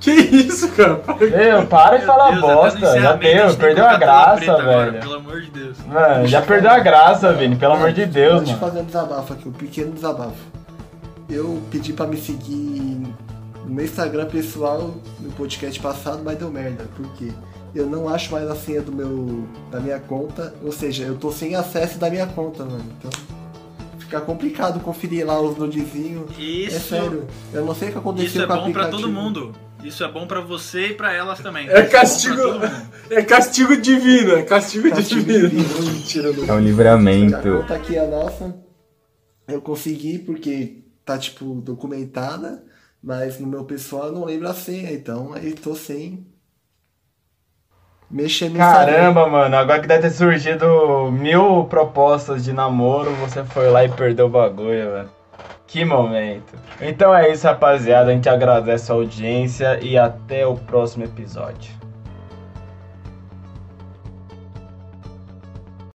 Que 0.01 0.13
isso, 0.13 0.71
cara? 0.73 0.99
Meu, 1.21 1.67
para 1.67 1.99
de 1.99 2.07
falar 2.07 2.31
Deus, 2.31 2.41
no 2.41 2.47
bosta. 2.49 2.99
Já 2.99 3.13
deu, 3.17 3.55
perdeu 3.55 3.87
a 3.87 3.99
graça, 3.99 4.51
agora, 4.51 4.93
velho. 4.93 5.01
Pelo 5.03 5.15
amor 5.17 5.41
de 5.43 5.51
Deus. 5.51 5.77
Mano, 5.85 6.27
já 6.27 6.41
perdeu 6.41 6.71
a 6.71 6.79
graça, 6.79 7.35
Vini. 7.35 7.55
Pelo 7.57 7.75
amor 7.75 7.93
de 7.93 8.07
Deus, 8.07 8.39
Deixa 8.39 8.55
eu 8.55 8.59
fazer 8.59 8.81
um 8.81 8.85
desabafo 8.85 9.35
aqui, 9.35 9.47
um 9.47 9.53
pequeno 9.53 9.93
desabafo. 9.93 10.39
Eu 11.29 11.61
pedi 11.71 11.93
pra 11.93 12.07
me 12.07 12.17
seguir 12.17 13.00
no 13.71 13.77
meu 13.77 13.85
Instagram 13.85 14.27
pessoal 14.27 14.95
no 15.21 15.31
podcast 15.33 15.79
passado, 15.81 16.23
mas 16.25 16.37
deu 16.37 16.51
merda. 16.51 16.85
Por 16.97 17.07
quê? 17.15 17.29
Eu 17.73 17.87
não 17.87 18.09
acho 18.09 18.33
mais 18.33 18.51
a 18.51 18.57
senha 18.57 18.83
do 18.83 18.91
meu, 18.93 19.45
da 19.71 19.79
minha 19.79 20.01
conta, 20.01 20.53
ou 20.63 20.73
seja, 20.73 21.05
eu 21.05 21.17
tô 21.17 21.31
sem 21.31 21.55
acesso 21.55 21.99
da 21.99 22.11
minha 22.11 22.27
conta, 22.27 22.65
mano. 22.65 22.85
Então 22.99 23.11
fica 24.01 24.21
complicado 24.21 24.81
conferir 24.81 25.25
lá 25.25 25.41
os 25.41 25.57
nudezinhos. 25.57 26.29
É 26.37 26.43
Isso, 26.43 26.89
sério, 26.89 27.29
eu 27.53 27.65
não 27.65 27.73
sei 27.73 27.91
o 27.91 27.93
que 27.93 27.99
aconteceu 27.99 28.27
isso 28.29 28.43
é 28.43 28.47
com 28.47 28.53
o 28.53 28.57
bom 28.57 28.73
pra 28.73 28.83
aplicativo. 28.83 29.03
todo 29.03 29.13
mundo. 29.13 29.53
Isso 29.85 30.03
é 30.05 30.09
bom 30.11 30.27
pra 30.27 30.41
você 30.41 30.89
e 30.89 30.95
pra 30.95 31.13
elas 31.13 31.39
também. 31.39 31.69
É 31.69 31.75
Isso 31.75 31.85
bom 31.85 31.91
castigo. 31.93 32.37
mundo. 32.53 32.71
É 33.09 33.23
castigo 33.23 33.77
divino, 33.77 34.33
é 34.33 34.43
castigo, 34.43 34.91
Castigo 34.91 35.21
divino. 35.23 35.49
divino. 35.49 35.83
Mentira, 35.95 36.33
não. 36.33 36.45
É 36.45 36.53
um 36.53 36.57
A 36.57 36.61
livramento. 36.61 37.37
conta 37.61 37.75
aqui 37.75 37.95
é 37.97 38.01
a 38.05 38.07
nossa. 38.09 38.53
Eu 39.47 39.61
consegui 39.63 40.19
porque 40.19 40.83
tá 41.05 41.17
tipo 41.17 41.55
documentada, 41.55 42.65
mas 43.03 43.39
no 43.41 43.47
meu 43.47 43.65
pessoal 43.65 44.07
eu 44.07 44.13
não 44.13 44.25
lembro 44.25 44.49
a 44.49 44.55
senha, 44.55 44.93
então 44.93 45.33
aí 45.33 45.53
tô 45.53 45.75
sem. 45.75 46.27
Mexer 48.11 48.51
no 48.51 48.59
Caramba, 48.59 49.29
mano, 49.29 49.55
agora 49.57 49.81
que 49.81 49.87
deve 49.87 50.03
ter 50.03 50.11
surgido 50.11 51.13
mil 51.13 51.65
propostas 51.67 52.45
de 52.45 52.53
namoro, 52.53 53.15
você 53.17 53.45
foi 53.45 53.71
lá 53.71 53.85
e 53.85 53.89
perdeu 53.89 54.27
o 54.27 54.29
bagulho, 54.31 54.91
velho. 54.91 55.11
Que 55.65 55.85
momento. 55.85 56.53
Então 56.81 57.15
é 57.15 57.31
isso, 57.31 57.47
rapaziada. 57.47 58.11
A 58.11 58.13
gente 58.13 58.29
agradece 58.29 58.91
a 58.91 58.97
audiência 58.97 59.79
e 59.81 59.97
até 59.97 60.45
o 60.45 60.57
próximo 60.57 61.05
episódio. 61.05 61.80